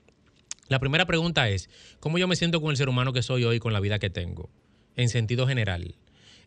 [0.70, 3.60] La primera pregunta es, ¿cómo yo me siento con el ser humano que soy hoy,
[3.60, 4.50] con la vida que tengo?
[4.96, 5.96] En sentido general.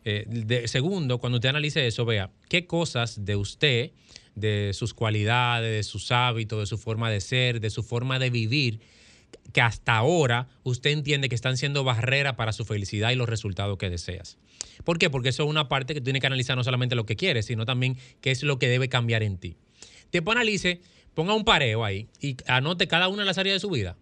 [0.05, 3.91] Eh, segundo, cuando usted analice eso, vea qué cosas de usted,
[4.35, 8.29] de sus cualidades, de sus hábitos, de su forma de ser, de su forma de
[8.29, 8.79] vivir,
[9.53, 13.77] que hasta ahora usted entiende que están siendo barrera para su felicidad y los resultados
[13.77, 14.37] que deseas.
[14.83, 15.09] ¿Por qué?
[15.09, 17.65] Porque eso es una parte que tiene que analizar no solamente lo que quieres, sino
[17.65, 19.57] también qué es lo que debe cambiar en ti.
[20.11, 20.81] Después analice,
[21.13, 23.97] ponga un pareo ahí y anote cada una de las áreas de su vida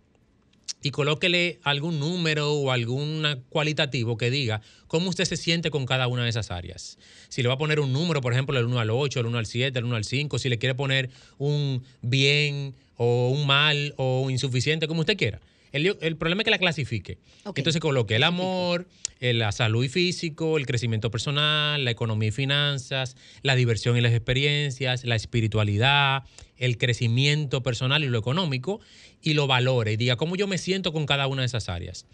[0.86, 6.08] y colóquele algún número o algún cualitativo que diga cómo usted se siente con cada
[6.08, 7.00] una de esas áreas.
[7.28, 9.38] Si le va a poner un número, por ejemplo, el 1 al 8, el 1
[9.40, 11.10] al 7, el 1 al 5, si le quiere poner
[11.40, 15.42] un bien o un mal o insuficiente, como usted quiera.
[15.76, 17.18] El, el problema es que la clasifique.
[17.54, 18.88] Entonces coloque el amor,
[19.20, 24.14] la salud y físico, el crecimiento personal, la economía y finanzas, la diversión y las
[24.14, 26.24] experiencias, la espiritualidad,
[26.56, 28.80] el crecimiento personal y lo económico,
[29.22, 32.06] y lo valore y diga cómo yo me siento con cada una de esas áreas.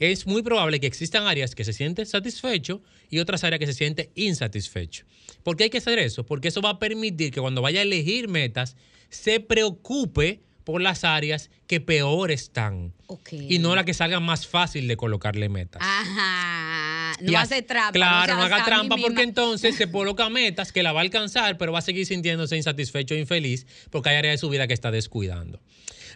[0.00, 3.74] Es muy probable que existan áreas que se sienten satisfecho y otras áreas que se
[3.74, 5.04] sienten insatisfecho.
[5.44, 6.26] ¿Por qué hay que hacer eso?
[6.26, 8.76] Porque eso va a permitir que cuando vaya a elegir metas,
[9.08, 12.92] se preocupe por las áreas que peor están.
[13.30, 15.82] Y no la que salga más fácil de colocarle metas.
[15.84, 17.16] Ajá.
[17.20, 17.92] No hace trampa.
[17.92, 19.22] Claro, no haga trampa porque misma.
[19.22, 23.14] entonces se coloca metas que la va a alcanzar, pero va a seguir sintiéndose insatisfecho
[23.14, 25.60] e infeliz porque hay áreas de su vida que está descuidando.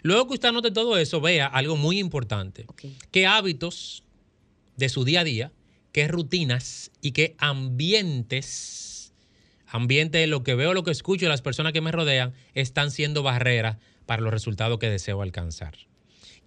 [0.01, 2.65] Luego que usted anote todo eso, vea algo muy importante.
[3.11, 4.03] ¿Qué hábitos
[4.77, 5.51] de su día a día,
[5.91, 9.13] qué rutinas y qué ambientes,
[9.67, 12.91] ambiente de lo que veo, lo que escucho y las personas que me rodean, están
[12.91, 13.77] siendo barreras
[14.09, 15.75] para los resultados que deseo alcanzar?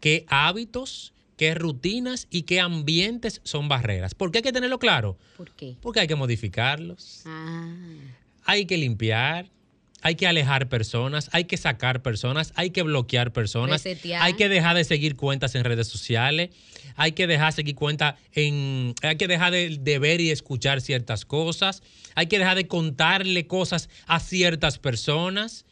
[0.00, 4.16] ¿Qué hábitos, qué rutinas y qué ambientes son barreras?
[4.16, 5.16] ¿Por qué hay que tenerlo claro?
[5.36, 5.76] ¿Por qué?
[5.80, 7.72] Porque hay que modificarlos, Ah.
[8.46, 9.48] hay que limpiar,
[10.00, 14.20] hay que alejar personas, hay que sacar personas, hay que bloquear personas, Resetear.
[14.24, 16.50] hay que dejar de seguir cuentas en redes sociales,
[16.96, 20.80] hay que dejar de seguir cuentas en, hay que dejar de, de ver y escuchar
[20.80, 21.84] ciertas cosas,
[22.16, 25.64] hay que dejar de contarle cosas a ciertas personas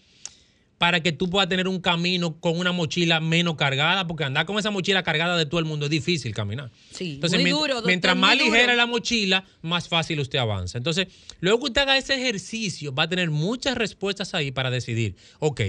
[0.80, 4.58] para que tú puedas tener un camino con una mochila menos cargada, porque andar con
[4.58, 6.70] esa mochila cargada de todo el mundo es difícil caminar.
[6.90, 8.46] Sí, Entonces, muy mient- duro, mientras más duro.
[8.50, 10.78] ligera la mochila, más fácil usted avanza.
[10.78, 11.08] Entonces,
[11.40, 15.60] luego que usted haga ese ejercicio, va a tener muchas respuestas ahí para decidir, ok,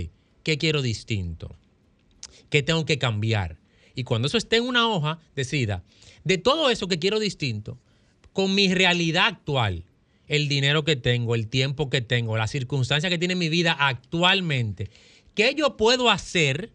[0.43, 1.57] ¿qué quiero distinto?
[2.49, 3.57] ¿Qué tengo que cambiar?
[3.95, 5.83] Y cuando eso esté en una hoja, decida,
[6.23, 7.77] de todo eso que quiero distinto,
[8.31, 9.83] con mi realidad actual,
[10.31, 14.89] el dinero que tengo, el tiempo que tengo, las circunstancias que tiene mi vida actualmente,
[15.35, 16.71] ¿qué yo puedo hacer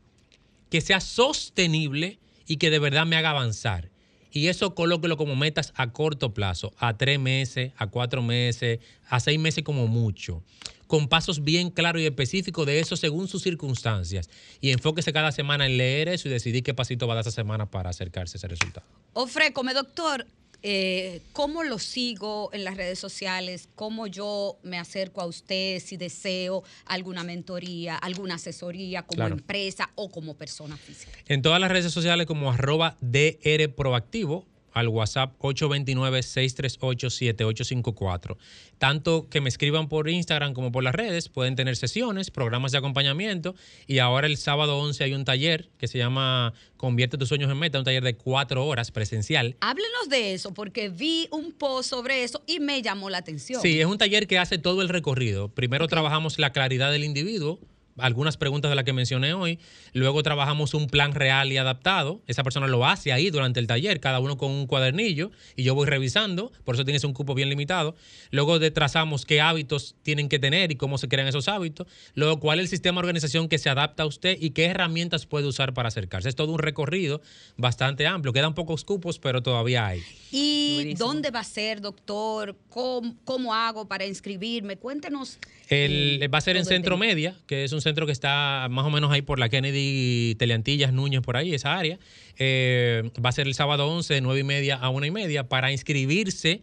[0.69, 3.89] que sea sostenible y que de verdad me haga avanzar?
[4.31, 9.21] Y eso colóquelo como metas a corto plazo, a tres meses, a cuatro meses, a
[9.21, 10.43] seis meses como mucho,
[10.87, 14.29] con pasos bien claros y específicos de eso según sus circunstancias.
[14.61, 17.31] Y enfóquese cada semana en leer eso y decidir qué pasito va a dar esa
[17.31, 18.85] semana para acercarse a ese resultado.
[19.15, 20.27] Ofrécome, doctor,
[20.63, 23.69] eh, ¿cómo lo sigo en las redes sociales?
[23.75, 29.35] ¿Cómo yo me acerco a usted si deseo alguna mentoría, alguna asesoría como Claro.
[29.37, 31.13] empresa o como persona física?
[31.27, 34.47] En todas las redes sociales como arroba DR Proactivo,
[34.77, 38.37] al WhatsApp 829-638-7854.
[38.77, 42.79] Tanto que me escriban por Instagram como por las redes, pueden tener sesiones, programas de
[42.79, 43.55] acompañamiento
[43.87, 47.59] y ahora el sábado 11 hay un taller que se llama Convierte tus sueños en
[47.59, 49.57] meta, un taller de cuatro horas presencial.
[49.61, 53.63] Háblenos de eso, porque vi un post sobre eso y me llamó la atención.
[53.63, 55.49] Sí, es un taller que hace todo el recorrido.
[55.49, 57.59] Primero trabajamos la claridad del individuo,
[57.99, 59.59] algunas preguntas de las que mencioné hoy.
[59.93, 62.21] Luego trabajamos un plan real y adaptado.
[62.27, 65.75] Esa persona lo hace ahí durante el taller, cada uno con un cuadernillo y yo
[65.75, 66.53] voy revisando.
[66.65, 67.95] Por eso tienes un cupo bien limitado.
[68.31, 71.87] Luego de- trazamos qué hábitos tienen que tener y cómo se crean esos hábitos.
[72.15, 75.27] Luego cuál es el sistema de organización que se adapta a usted y qué herramientas
[75.27, 76.29] puede usar para acercarse.
[76.29, 77.21] Es todo un recorrido
[77.57, 78.33] bastante amplio.
[78.33, 80.03] Quedan pocos cupos, pero todavía hay.
[80.31, 82.57] ¿Y dónde va a ser, doctor?
[82.69, 84.77] ¿Cómo, cómo hago para inscribirme?
[84.77, 85.39] Cuéntenos.
[85.69, 86.97] El, va a ser en Centro.
[86.97, 90.93] Media, que es un centro que está más o menos ahí por la Kennedy, Teleantillas,
[90.93, 92.01] Núñez, por ahí, esa área.
[92.37, 95.49] Eh, va a ser el sábado 11, de 9 y media a 1 y media.
[95.49, 96.63] Para inscribirse,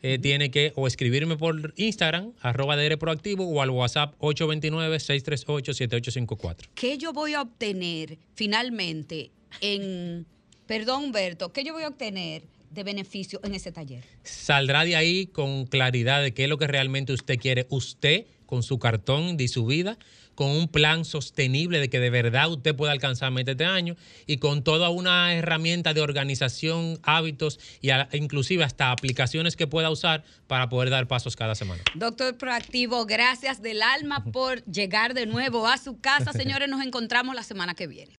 [0.00, 6.70] eh, tiene que o escribirme por Instagram, arroba DR Proactivo, o al WhatsApp 829-638-7854.
[6.74, 10.24] ¿Qué yo voy a obtener finalmente en.
[10.66, 14.04] Perdón, Humberto, ¿qué yo voy a obtener de beneficio en ese taller?
[14.22, 18.62] Saldrá de ahí con claridad de qué es lo que realmente usted quiere, usted, con
[18.62, 19.98] su cartón de su vida,
[20.34, 24.38] con un plan sostenible de que de verdad usted pueda alcanzar meta este año y
[24.38, 30.24] con toda una herramienta de organización, hábitos y a- inclusive hasta aplicaciones que pueda usar
[30.46, 31.82] para poder dar pasos cada semana.
[31.94, 36.32] Doctor Proactivo, gracias del alma por llegar de nuevo a su casa.
[36.42, 38.10] Señores, nos encontramos la semana que viene.